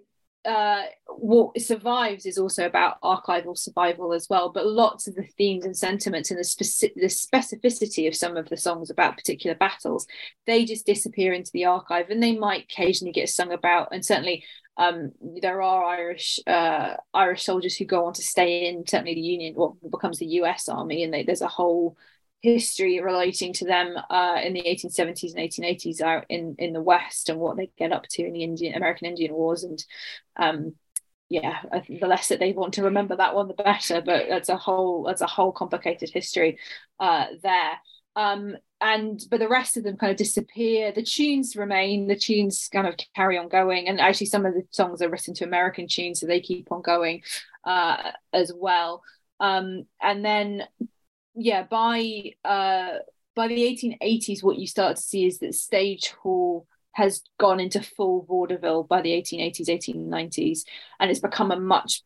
uh, 0.46 0.84
what 1.08 1.60
survives 1.62 2.26
is 2.26 2.38
also 2.38 2.66
about 2.66 3.00
archival 3.02 3.58
survival 3.58 4.14
as 4.14 4.28
well. 4.30 4.50
But 4.50 4.68
lots 4.68 5.08
of 5.08 5.16
the 5.16 5.24
themes 5.38 5.66
and 5.66 5.76
sentiments 5.76 6.32
and 6.32 6.38
the, 6.38 6.44
speci- 6.44 6.94
the 6.96 7.06
specificity 7.06 8.08
of 8.08 8.16
some 8.16 8.36
of 8.36 8.50
the 8.50 8.58
songs 8.58 8.90
about 8.90 9.16
particular 9.16 9.56
battles, 9.56 10.06
they 10.46 10.66
just 10.66 10.86
disappear 10.86 11.34
into 11.34 11.52
the 11.54 11.66
archive, 11.66 12.10
and 12.10 12.22
they 12.22 12.36
might 12.36 12.64
occasionally 12.64 13.14
get 13.14 13.30
sung 13.30 13.54
about. 13.54 13.90
And 13.92 14.04
certainly, 14.04 14.44
um, 14.78 15.12
there 15.42 15.62
are 15.62 15.84
Irish 15.84 16.40
uh, 16.48 16.96
Irish 17.14 17.44
soldiers 17.44 17.76
who 17.76 17.86
go 17.86 18.06
on 18.06 18.14
to 18.14 18.22
stay 18.22 18.68
in 18.68 18.86
certainly 18.88 19.14
the 19.14 19.22
Union, 19.22 19.54
what 19.56 19.74
becomes 19.92 20.20
the 20.20 20.26
U.S. 20.26 20.68
Army, 20.68 21.04
and 21.04 21.14
they, 21.14 21.24
there's 21.24 21.42
a 21.42 21.48
whole 21.48 21.98
history 22.42 23.00
relating 23.00 23.54
to 23.54 23.66
them 23.66 23.96
uh, 24.10 24.40
in 24.44 24.54
the 24.54 24.64
1870s 24.64 25.34
and 25.34 25.76
1880s 25.76 26.02
out 26.02 26.26
in 26.30 26.56
in 26.58 26.74
the 26.74 26.82
West 26.82 27.30
and 27.30 27.40
what 27.40 27.56
they 27.56 27.72
get 27.78 27.92
up 27.92 28.04
to 28.10 28.24
in 28.26 28.34
the 28.34 28.44
Indian 28.44 28.76
American 28.76 29.08
Indian 29.08 29.34
Wars 29.34 29.64
and 29.64 29.84
um, 30.36 30.74
yeah, 31.30 31.62
the 31.90 32.08
less 32.08 32.28
that 32.28 32.40
they 32.40 32.52
want 32.52 32.76
to 32.76 32.84
remember 32.84 33.16
that 33.16 33.34
one, 33.34 33.48
the 33.48 33.56
better. 33.56 34.02
But 34.02 34.28
that's 34.30 34.50
a 34.50 34.58
whole 34.58 35.04
that's 35.04 35.22
a 35.22 35.28
whole 35.28 35.52
complicated 35.52 36.12
history 36.12 36.60
uh, 37.00 37.26
there. 37.42 37.72
Um, 38.16 38.58
and 38.80 39.22
but 39.32 39.40
the 39.40 39.48
rest 39.48 39.78
of 39.78 39.84
them 39.84 39.98
kind 39.98 40.12
of 40.12 40.18
disappear. 40.18 40.92
The 40.92 41.04
tunes 41.04 41.56
remain. 41.56 42.08
The 42.08 42.18
tunes 42.18 42.70
kind 42.72 42.86
of 42.86 42.96
carry 43.16 43.38
on 43.38 43.48
going, 43.48 43.88
and 43.88 44.00
actually 44.00 44.28
some 44.28 44.46
of 44.46 44.54
the 44.54 44.64
songs 44.72 45.02
are 45.02 45.10
written 45.10 45.34
to 45.36 45.46
American 45.46 45.88
tunes, 45.88 46.20
so 46.20 46.28
they 46.28 46.42
keep 46.42 46.72
on 46.72 46.82
going 46.82 47.22
uh, 47.64 48.12
as 48.34 48.52
well. 48.56 49.02
Um, 49.40 49.86
and 50.02 50.24
then 50.24 50.64
yeah, 51.36 51.64
by 51.64 52.34
uh, 52.44 53.00
by 53.36 53.48
the 53.48 53.56
1880s, 53.56 54.44
what 54.44 54.60
you 54.60 54.68
start 54.68 54.98
to 54.98 55.02
see 55.02 55.26
is 55.26 55.40
that 55.40 55.56
stage 55.56 56.10
hall 56.22 56.68
has 56.92 57.24
gone 57.40 57.60
into 57.60 57.82
full 57.82 58.24
vaudeville 58.24 58.84
by 58.84 59.02
the 59.02 59.12
1880s, 59.12 59.70
1890s, 59.70 60.60
and 61.00 61.10
it's 61.10 61.20
become 61.20 61.52
a 61.52 61.60
much 61.60 62.04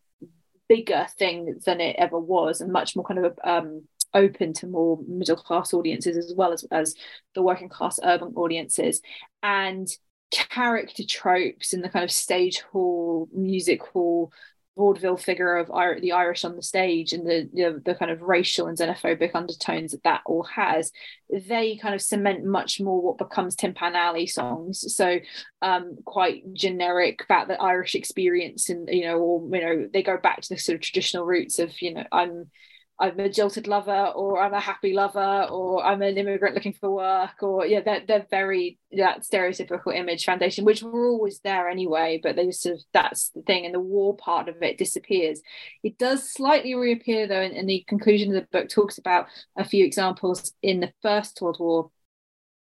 bigger 0.69 1.07
thing 1.17 1.59
than 1.65 1.81
it 1.81 1.95
ever 1.97 2.19
was, 2.19 2.61
and 2.61 2.71
much 2.71 2.95
more 2.95 3.05
kind 3.05 3.25
of 3.25 3.39
um, 3.43 3.83
open 4.13 4.53
to 4.53 4.67
more 4.67 4.99
middle 5.07 5.35
class 5.35 5.73
audiences 5.73 6.17
as 6.17 6.33
well 6.35 6.53
as 6.53 6.63
as 6.71 6.95
the 7.35 7.41
working 7.41 7.69
class 7.69 7.99
urban 8.03 8.33
audiences, 8.35 9.01
and 9.43 9.87
character 10.31 11.03
tropes 11.07 11.73
in 11.73 11.81
the 11.81 11.89
kind 11.89 12.03
of 12.03 12.11
stage 12.11 12.61
hall, 12.71 13.29
music 13.33 13.81
hall 13.81 14.31
vaudeville 14.77 15.17
figure 15.17 15.57
of 15.57 15.67
the 16.01 16.11
Irish 16.11 16.45
on 16.45 16.55
the 16.55 16.61
stage 16.61 17.11
and 17.11 17.25
the, 17.25 17.49
the, 17.51 17.81
the 17.83 17.95
kind 17.95 18.11
of 18.11 18.21
racial 18.21 18.67
and 18.67 18.77
xenophobic 18.77 19.31
undertones 19.33 19.91
that 19.91 20.03
that 20.03 20.21
all 20.25 20.43
has, 20.43 20.91
they 21.31 21.77
kind 21.77 21.95
of 21.95 22.01
cement 22.01 22.45
much 22.45 22.79
more 22.79 23.01
what 23.01 23.17
becomes 23.17 23.55
Tin 23.55 23.73
Pan 23.73 23.95
Alley 23.95 24.27
songs. 24.27 24.95
So 24.95 25.19
um, 25.63 25.97
quite 26.05 26.53
generic 26.53 27.23
about 27.23 27.47
the 27.47 27.59
Irish 27.59 27.95
experience, 27.95 28.69
and 28.69 28.87
you 28.89 29.05
know, 29.05 29.17
or 29.17 29.57
you 29.57 29.65
know, 29.65 29.89
they 29.91 30.03
go 30.03 30.17
back 30.17 30.41
to 30.41 30.49
the 30.49 30.59
sort 30.59 30.75
of 30.75 30.81
traditional 30.81 31.25
roots 31.25 31.57
of 31.57 31.81
you 31.81 31.95
know, 31.95 32.03
I'm 32.11 32.51
I'm 32.99 33.19
a 33.19 33.29
jilted 33.29 33.67
lover 33.67 34.11
or 34.15 34.41
I'm 34.41 34.53
a 34.53 34.59
happy 34.59 34.93
lover 34.93 35.47
or 35.51 35.85
I'm 35.85 36.01
an 36.01 36.17
immigrant 36.17 36.55
looking 36.55 36.73
for 36.73 36.89
work 36.89 37.43
or 37.43 37.63
yeah 37.65 37.81
they're, 37.81 38.03
they're 38.07 38.25
very 38.31 38.79
that 38.91 39.21
stereotypical 39.21 39.95
image 39.95 40.25
foundation 40.25 40.65
which 40.65 40.81
were 40.81 41.07
always 41.07 41.39
there 41.41 41.69
anyway 41.69 42.19
but 42.21 42.35
they 42.35 42.49
sort 42.49 42.75
of 42.75 42.81
that's 42.93 43.29
the 43.29 43.43
thing 43.43 43.65
and 43.65 43.75
the 43.75 43.79
war 43.79 44.15
part 44.15 44.49
of 44.49 44.63
it 44.63 44.79
disappears. 44.79 45.41
It 45.83 45.99
does 45.99 46.31
slightly 46.31 46.73
reappear 46.73 47.27
though 47.27 47.41
and, 47.41 47.67
the 47.67 47.83
conclusion 47.87 48.29
of 48.29 48.41
the 48.41 48.47
book 48.51 48.69
talks 48.69 48.97
about 48.97 49.27
a 49.55 49.65
few 49.65 49.85
examples 49.85 50.53
in 50.63 50.79
the 50.79 50.93
first 51.01 51.39
world 51.41 51.57
war. 51.59 51.91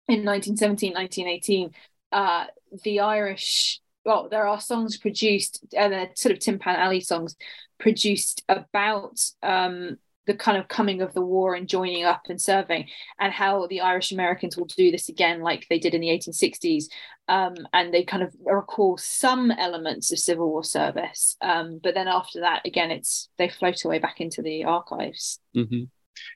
In 0.08 0.24
1917 0.24 0.92
1918 0.92 1.70
uh, 2.12 2.46
the 2.84 3.00
irish 3.00 3.80
well 4.04 4.28
there 4.28 4.46
are 4.46 4.60
songs 4.60 4.98
produced 4.98 5.64
and 5.76 5.92
uh, 5.92 6.06
sort 6.14 6.32
of 6.32 6.38
tin 6.38 6.58
pan 6.60 6.76
alley 6.76 7.00
songs 7.00 7.34
produced 7.78 8.44
about 8.48 9.18
um, 9.42 9.96
the 10.26 10.34
kind 10.34 10.56
of 10.56 10.68
coming 10.68 11.02
of 11.02 11.14
the 11.14 11.20
war 11.20 11.54
and 11.54 11.68
joining 11.68 12.04
up 12.04 12.22
and 12.28 12.40
serving, 12.40 12.88
and 13.18 13.32
how 13.32 13.66
the 13.66 13.80
Irish 13.80 14.12
Americans 14.12 14.56
will 14.56 14.66
do 14.66 14.90
this 14.90 15.08
again, 15.08 15.40
like 15.40 15.66
they 15.68 15.78
did 15.78 15.94
in 15.94 16.00
the 16.00 16.08
1860s. 16.08 16.84
Um, 17.28 17.54
and 17.72 17.94
they 17.94 18.04
kind 18.04 18.22
of 18.22 18.34
recall 18.44 18.98
some 18.98 19.50
elements 19.52 20.12
of 20.12 20.18
Civil 20.18 20.50
War 20.50 20.64
service, 20.64 21.36
um, 21.40 21.80
but 21.82 21.94
then 21.94 22.08
after 22.08 22.40
that, 22.40 22.62
again, 22.66 22.90
it's 22.90 23.28
they 23.38 23.48
float 23.48 23.84
away 23.84 23.98
back 24.00 24.20
into 24.20 24.42
the 24.42 24.64
archives. 24.64 25.38
Mm-hmm. 25.56 25.84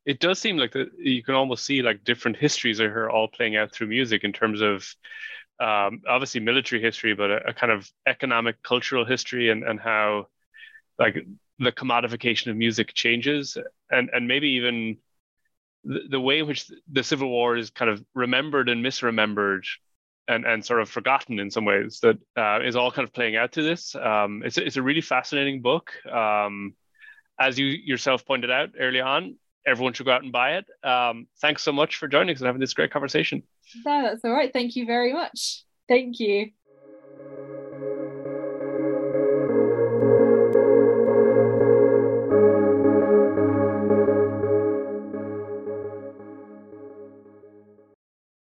It 0.04 0.20
does 0.20 0.38
seem 0.38 0.56
like 0.56 0.72
that 0.72 0.88
you 0.98 1.22
can 1.22 1.34
almost 1.34 1.64
see 1.64 1.82
like 1.82 2.04
different 2.04 2.36
histories 2.36 2.80
of 2.80 2.90
her 2.90 3.10
all 3.10 3.28
playing 3.28 3.56
out 3.56 3.72
through 3.72 3.88
music 3.88 4.24
in 4.24 4.32
terms 4.32 4.60
of 4.60 4.86
um, 5.58 6.02
obviously 6.08 6.40
military 6.40 6.80
history, 6.80 7.14
but 7.14 7.30
a, 7.30 7.48
a, 7.48 7.54
kind 7.54 7.72
of 7.72 7.90
economic, 8.06 8.62
cultural 8.62 9.04
history, 9.04 9.50
and 9.50 9.64
and 9.64 9.80
how 9.80 10.26
like 10.98 11.16
the 11.58 11.72
commodification 11.72 12.50
of 12.50 12.56
music 12.56 12.92
changes 12.94 13.56
and 13.90 14.10
and 14.12 14.28
maybe 14.28 14.48
even 14.50 14.98
the, 15.84 16.00
the 16.10 16.20
way 16.20 16.40
in 16.40 16.46
which 16.46 16.70
the 16.90 17.02
civil 17.02 17.28
war 17.28 17.56
is 17.56 17.70
kind 17.70 17.90
of 17.90 18.04
remembered 18.14 18.68
and 18.68 18.84
misremembered 18.84 19.64
and 20.28 20.44
and 20.44 20.64
sort 20.64 20.80
of 20.80 20.88
forgotten 20.88 21.38
in 21.38 21.50
some 21.50 21.64
ways 21.64 22.00
that 22.00 22.18
uh, 22.36 22.60
is 22.62 22.76
all 22.76 22.90
kind 22.90 23.06
of 23.06 23.14
playing 23.14 23.36
out 23.36 23.52
to 23.52 23.62
this. 23.62 23.94
Um, 23.94 24.42
it's, 24.44 24.58
it's 24.58 24.76
a 24.76 24.82
really 24.82 25.00
fascinating 25.00 25.62
book. 25.62 25.92
Um, 26.06 26.74
as 27.38 27.58
you 27.58 27.66
yourself 27.66 28.24
pointed 28.26 28.50
out 28.50 28.70
early 28.80 29.00
on 29.00 29.36
everyone 29.66 29.92
should 29.92 30.06
go 30.06 30.12
out 30.12 30.22
and 30.22 30.32
buy 30.32 30.58
it. 30.58 30.66
Um, 30.88 31.26
thanks 31.40 31.62
so 31.62 31.72
much 31.72 31.96
for 31.96 32.08
joining 32.08 32.34
us 32.34 32.40
and 32.40 32.46
having 32.46 32.60
this 32.60 32.72
great 32.72 32.92
conversation. 32.92 33.42
No, 33.84 34.02
that's 34.02 34.24
all 34.24 34.32
right. 34.32 34.52
Thank 34.52 34.76
you 34.76 34.86
very 34.86 35.12
much. 35.12 35.64
Thank 35.88 36.20
you 36.20 36.50